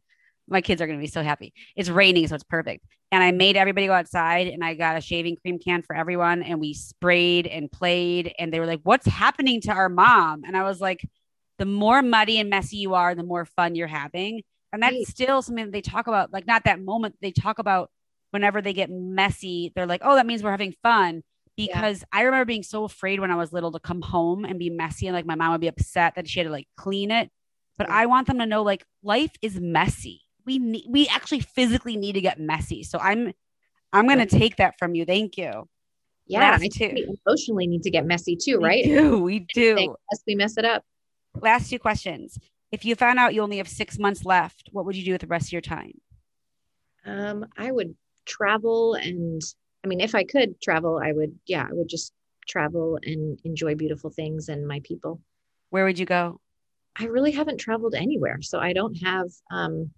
My 0.47 0.61
kids 0.61 0.81
are 0.81 0.87
going 0.87 0.97
to 0.97 1.03
be 1.03 1.09
so 1.09 1.23
happy. 1.23 1.53
It's 1.75 1.89
raining, 1.89 2.27
so 2.27 2.35
it's 2.35 2.43
perfect. 2.43 2.85
And 3.11 3.23
I 3.23 3.31
made 3.31 3.55
everybody 3.55 3.87
go 3.87 3.93
outside 3.93 4.47
and 4.47 4.63
I 4.63 4.73
got 4.73 4.97
a 4.97 5.01
shaving 5.01 5.37
cream 5.41 5.59
can 5.59 5.83
for 5.83 5.95
everyone. 5.95 6.43
And 6.43 6.59
we 6.59 6.73
sprayed 6.73 7.45
and 7.45 7.71
played. 7.71 8.33
And 8.39 8.51
they 8.51 8.59
were 8.59 8.65
like, 8.65 8.81
what's 8.83 9.05
happening 9.05 9.61
to 9.61 9.71
our 9.71 9.89
mom? 9.89 10.43
And 10.45 10.57
I 10.57 10.63
was 10.63 10.81
like, 10.81 11.07
the 11.59 11.65
more 11.65 12.01
muddy 12.01 12.39
and 12.39 12.49
messy 12.49 12.77
you 12.77 12.95
are, 12.95 13.13
the 13.13 13.23
more 13.23 13.45
fun 13.45 13.75
you're 13.75 13.87
having. 13.87 14.41
And 14.73 14.81
that's 14.81 15.09
still 15.09 15.41
something 15.41 15.65
that 15.65 15.71
they 15.71 15.81
talk 15.81 16.07
about, 16.07 16.33
like 16.33 16.47
not 16.47 16.63
that 16.63 16.81
moment. 16.81 17.15
They 17.21 17.31
talk 17.31 17.59
about 17.59 17.91
whenever 18.31 18.61
they 18.61 18.73
get 18.73 18.89
messy, 18.89 19.71
they're 19.75 19.85
like, 19.85 20.01
oh, 20.03 20.15
that 20.15 20.25
means 20.25 20.41
we're 20.41 20.51
having 20.51 20.73
fun. 20.81 21.21
Yeah. 21.57 21.67
Because 21.75 22.03
I 22.11 22.21
remember 22.23 22.45
being 22.45 22.63
so 22.63 22.83
afraid 22.85 23.19
when 23.19 23.31
I 23.31 23.35
was 23.35 23.51
little 23.53 23.71
to 23.73 23.79
come 23.79 24.01
home 24.01 24.45
and 24.45 24.57
be 24.57 24.69
messy 24.69 25.07
and 25.07 25.15
like 25.15 25.25
my 25.25 25.35
mom 25.35 25.51
would 25.51 25.61
be 25.61 25.67
upset 25.67 26.15
that 26.15 26.27
she 26.27 26.39
had 26.39 26.45
to 26.45 26.51
like 26.51 26.67
clean 26.77 27.11
it. 27.11 27.29
But 27.77 27.87
Yeah. 27.87 27.95
I 27.95 28.05
want 28.07 28.27
them 28.27 28.39
to 28.39 28.45
know 28.45 28.63
like 28.63 28.85
life 29.03 29.31
is 29.41 29.59
messy. 29.59 30.21
we 30.45 30.57
need 30.57 30.85
we 30.89 31.07
actually 31.07 31.41
physically 31.41 31.95
need 31.97 32.13
to 32.13 32.21
get 32.21 32.39
messy. 32.39 32.83
So 32.83 32.97
I'm 32.99 33.33
I'm 33.93 34.07
gonna 34.07 34.25
take 34.25 34.55
that 34.57 34.79
from 34.79 34.95
you. 34.95 35.05
Thank 35.05 35.37
you. 35.37 35.67
Yeah, 36.27 36.39
Last 36.39 36.63
I 36.63 36.67
think 36.69 36.93
we 36.95 37.15
emotionally 37.27 37.67
need 37.67 37.83
to 37.83 37.89
get 37.91 38.05
messy 38.05 38.37
too, 38.37 38.57
We 38.59 38.63
right? 38.65 38.83
do, 38.85 39.19
we 39.19 39.39
do. 39.53 39.71
Unless 39.77 40.23
we 40.25 40.35
mess 40.35 40.57
it 40.57 40.63
up. 40.65 40.83
Last 41.41 41.69
two 41.69 41.77
questions. 41.79 42.37
If 42.71 42.85
you 42.85 42.95
found 42.95 43.19
out 43.19 43.33
you 43.33 43.41
only 43.41 43.57
have 43.57 43.67
six 43.67 43.99
months 43.99 44.23
left, 44.23 44.69
what 44.71 44.85
would 44.85 44.95
you 44.95 45.03
do 45.03 45.11
with 45.11 45.21
the 45.21 45.27
rest 45.27 45.47
of 45.49 45.51
your 45.51 45.61
time? 45.61 45.91
Um, 47.05 47.45
I 47.57 47.71
would 47.71 47.95
travel 48.25 48.93
and 48.93 49.41
I 49.83 49.87
mean, 49.87 49.99
if 49.99 50.13
I 50.13 50.23
could 50.23 50.61
travel, 50.61 50.99
I 51.03 51.11
would, 51.11 51.37
yeah, 51.47 51.67
I 51.69 51.73
would 51.73 51.89
just 51.89 52.13
travel 52.47 52.99
and 53.03 53.39
enjoy 53.43 53.75
beautiful 53.75 54.09
things 54.09 54.49
and 54.49 54.67
my 54.67 54.81
people. 54.83 55.21
Where 55.69 55.85
would 55.85 55.97
you 55.97 56.05
go? 56.05 56.39
I 56.97 57.05
really 57.05 57.31
haven't 57.31 57.59
traveled 57.59 57.95
anywhere. 57.95 58.39
So 58.41 58.59
I 58.59 58.73
don't 58.73 58.95
have 58.95 59.27
um 59.51 59.91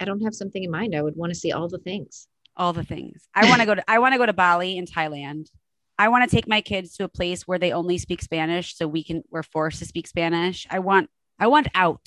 I 0.00 0.04
don't 0.04 0.22
have 0.22 0.34
something 0.34 0.62
in 0.62 0.70
mind. 0.70 0.94
I 0.94 1.02
would 1.02 1.16
want 1.16 1.32
to 1.32 1.38
see 1.38 1.52
all 1.52 1.68
the 1.68 1.78
things. 1.78 2.28
All 2.56 2.72
the 2.72 2.84
things. 2.84 3.28
I 3.34 3.48
want 3.48 3.60
to 3.60 3.66
go 3.66 3.74
to 3.74 3.90
I 3.90 3.98
want 3.98 4.14
to 4.14 4.18
go 4.18 4.26
to 4.26 4.32
Bali 4.32 4.76
in 4.76 4.86
Thailand. 4.86 5.48
I 5.96 6.08
want 6.08 6.28
to 6.28 6.34
take 6.34 6.48
my 6.48 6.60
kids 6.60 6.96
to 6.96 7.04
a 7.04 7.08
place 7.08 7.46
where 7.46 7.58
they 7.58 7.72
only 7.72 7.98
speak 7.98 8.20
Spanish 8.20 8.76
so 8.76 8.88
we 8.88 9.04
can 9.04 9.22
we're 9.30 9.44
forced 9.44 9.78
to 9.78 9.86
speak 9.86 10.06
Spanish. 10.08 10.66
I 10.70 10.80
want 10.80 11.08
I 11.38 11.46
want 11.46 11.68
out. 11.74 12.06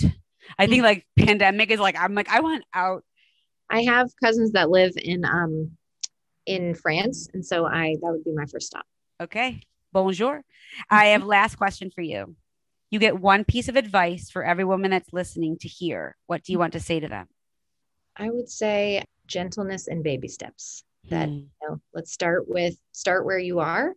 I 0.59 0.67
think 0.67 0.83
like 0.83 1.05
pandemic 1.17 1.71
is 1.71 1.79
like 1.79 1.97
I'm 1.97 2.13
like 2.13 2.29
I 2.29 2.41
want 2.41 2.65
out. 2.73 3.03
I 3.69 3.83
have 3.83 4.09
cousins 4.21 4.51
that 4.51 4.69
live 4.69 4.93
in 4.97 5.23
um 5.25 5.77
in 6.47 6.73
France. 6.73 7.27
And 7.33 7.45
so 7.45 7.65
I 7.67 7.95
that 8.01 8.11
would 8.11 8.23
be 8.23 8.33
my 8.33 8.45
first 8.45 8.67
stop. 8.67 8.85
Okay. 9.21 9.61
Bonjour. 9.93 10.41
I 10.89 11.07
have 11.07 11.23
last 11.37 11.55
question 11.57 11.91
for 11.91 12.01
you. 12.01 12.35
You 12.89 12.99
get 12.99 13.19
one 13.19 13.43
piece 13.43 13.67
of 13.67 13.75
advice 13.75 14.31
for 14.31 14.43
every 14.43 14.63
woman 14.63 14.91
that's 14.91 15.11
listening 15.11 15.57
to 15.59 15.67
hear. 15.67 16.15
What 16.25 16.43
do 16.43 16.51
you 16.53 16.59
want 16.59 16.73
to 16.73 16.79
say 16.79 16.99
to 16.99 17.07
them? 17.07 17.27
I 18.15 18.29
would 18.31 18.49
say 18.49 19.03
gentleness 19.27 19.87
and 19.87 20.03
baby 20.03 20.27
steps. 20.27 20.83
That 21.09 21.29
Hmm. 21.29 21.35
you 21.35 21.49
know, 21.69 21.81
let's 21.93 22.11
start 22.11 22.49
with 22.49 22.77
start 22.93 23.25
where 23.25 23.39
you 23.39 23.59
are 23.59 23.93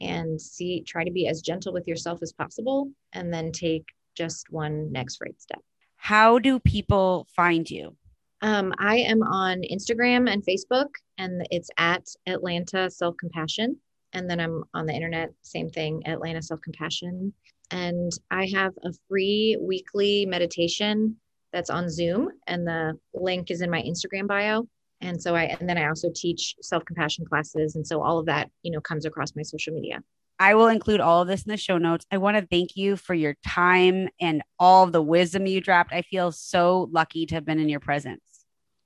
and 0.00 0.40
see 0.40 0.82
try 0.82 1.04
to 1.04 1.10
be 1.10 1.26
as 1.26 1.40
gentle 1.40 1.72
with 1.72 1.88
yourself 1.88 2.18
as 2.22 2.32
possible 2.32 2.90
and 3.12 3.32
then 3.32 3.50
take 3.52 3.84
just 4.14 4.50
one 4.50 4.92
next 4.92 5.20
right 5.20 5.40
step. 5.40 5.60
How 5.96 6.38
do 6.38 6.58
people 6.58 7.26
find 7.34 7.68
you? 7.70 7.96
Um, 8.42 8.72
I 8.78 8.98
am 8.98 9.22
on 9.22 9.62
Instagram 9.62 10.30
and 10.30 10.44
Facebook, 10.44 10.88
and 11.18 11.46
it's 11.50 11.70
at 11.78 12.06
Atlanta 12.26 12.90
Self 12.90 13.16
Compassion. 13.18 13.76
And 14.12 14.30
then 14.30 14.40
I'm 14.40 14.64
on 14.74 14.86
the 14.86 14.94
internet, 14.94 15.30
same 15.42 15.70
thing, 15.70 16.02
Atlanta 16.06 16.42
Self 16.42 16.60
Compassion. 16.60 17.32
And 17.70 18.12
I 18.30 18.46
have 18.54 18.72
a 18.84 18.92
free 19.08 19.56
weekly 19.60 20.26
meditation 20.26 21.16
that's 21.52 21.70
on 21.70 21.88
Zoom, 21.88 22.28
and 22.46 22.66
the 22.66 22.98
link 23.14 23.50
is 23.50 23.62
in 23.62 23.70
my 23.70 23.82
Instagram 23.82 24.26
bio. 24.26 24.68
And 25.00 25.20
so 25.20 25.34
I, 25.34 25.44
and 25.44 25.68
then 25.68 25.78
I 25.78 25.88
also 25.88 26.08
teach 26.14 26.54
self 26.60 26.84
compassion 26.84 27.24
classes. 27.26 27.76
And 27.76 27.86
so 27.86 28.02
all 28.02 28.18
of 28.18 28.26
that, 28.26 28.50
you 28.62 28.70
know, 28.70 28.80
comes 28.80 29.04
across 29.04 29.34
my 29.34 29.42
social 29.42 29.72
media. 29.72 30.02
I 30.38 30.54
will 30.54 30.68
include 30.68 31.00
all 31.00 31.22
of 31.22 31.28
this 31.28 31.44
in 31.44 31.50
the 31.50 31.56
show 31.56 31.78
notes. 31.78 32.04
I 32.10 32.18
want 32.18 32.36
to 32.36 32.46
thank 32.46 32.76
you 32.76 32.96
for 32.96 33.14
your 33.14 33.34
time 33.46 34.08
and 34.20 34.42
all 34.58 34.86
the 34.86 35.02
wisdom 35.02 35.46
you 35.46 35.60
dropped. 35.60 35.92
I 35.92 36.02
feel 36.02 36.30
so 36.32 36.88
lucky 36.92 37.26
to 37.26 37.34
have 37.36 37.44
been 37.44 37.58
in 37.58 37.68
your 37.68 37.80
presence. 37.80 38.20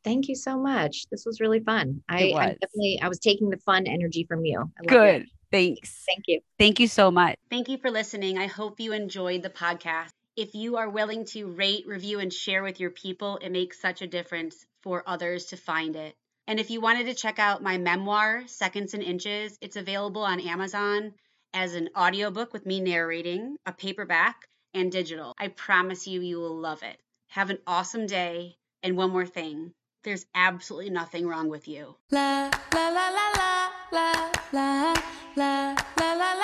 Thank 0.05 0.29
you 0.29 0.35
so 0.37 0.59
much. 0.59 1.07
This 1.11 1.27
was 1.27 1.41
really 1.41 1.61
fun. 1.61 2.03
I, 2.09 2.23
It 2.23 2.35
I 2.35 2.47
was. 2.47 2.57
definitely, 2.61 3.01
I 3.03 3.09
was 3.09 3.19
taking 3.19 3.51
the 3.51 3.59
fun 3.59 3.87
energy 3.87 4.25
from 4.29 4.45
you. 4.45 4.59
I 4.61 4.63
love 4.63 4.71
it. 4.79 4.89
Good. 4.89 5.27
Thanks. 5.51 6.05
Thank 6.07 6.25
you. 6.29 6.41
Thank 6.59 6.79
you 6.81 6.87
so 6.87 7.11
much. 7.11 7.37
Thank 7.51 7.69
you 7.69 7.77
for 7.79 7.91
listening. 7.91 8.39
I 8.39 8.47
hope 8.47 8.79
you 8.79 8.93
enjoyed 8.93 9.43
the 9.43 9.51
podcast. 9.51 10.11
If 10.37 10.55
you 10.55 10.77
are 10.77 10.89
willing 10.89 11.25
to 11.27 11.49
rate, 11.49 11.85
review, 11.87 12.21
and 12.21 12.33
share 12.33 12.63
with 12.63 12.79
your 12.79 12.91
people, 12.91 13.39
it 13.43 13.51
makes 13.51 13.81
such 13.83 14.01
a 14.01 14.07
difference 14.07 14.65
for 14.81 15.03
others 15.07 15.47
to 15.47 15.57
find 15.57 15.97
it. 15.97 16.15
And 16.47 16.61
if 16.61 16.71
you 16.71 16.81
wanted 16.81 17.07
to 17.07 17.15
check 17.15 17.39
out 17.39 17.63
my 17.63 17.77
memoir, 17.79 18.45
Seconds 18.47 18.95
and 18.95 19.03
Inches, 19.03 19.59
it's 19.61 19.77
available 19.77 20.23
on 20.23 20.41
Amazon 20.41 21.13
as 21.55 21.75
an 21.75 21.91
audiobook 21.97 22.53
with 22.53 22.67
me 22.67 22.81
narrating, 22.81 23.57
a 23.67 23.73
paperback, 23.73 24.47
and 24.75 24.91
digital. 24.93 25.35
I 25.39 25.49
promise 25.49 26.07
you, 26.07 26.21
you 26.21 26.39
will 26.39 26.57
love 26.57 26.83
it. 26.83 26.99
Have 27.31 27.51
an 27.51 27.59
awesome 27.67 28.07
day. 28.07 28.57
And 28.83 28.97
one 28.97 29.11
more 29.11 29.27
thing 29.27 29.73
there's 30.03 30.25
absolutely 30.35 30.91
nothing 30.91 31.27
wrong 31.27 31.49
with 31.49 31.69
you. 31.69 31.95
La 32.11 32.51
la 32.73 32.89
la 32.89 33.09
la 33.11 33.31
la 33.37 33.69
la 33.93 34.33
la 34.53 34.95
la 35.37 35.75
la 35.97 36.15
la 36.15 36.41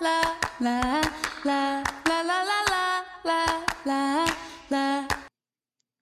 la 0.00 1.02
la 1.44 1.82
la 2.04 2.22
la 3.24 3.64
la 3.84 4.34
la 4.70 5.13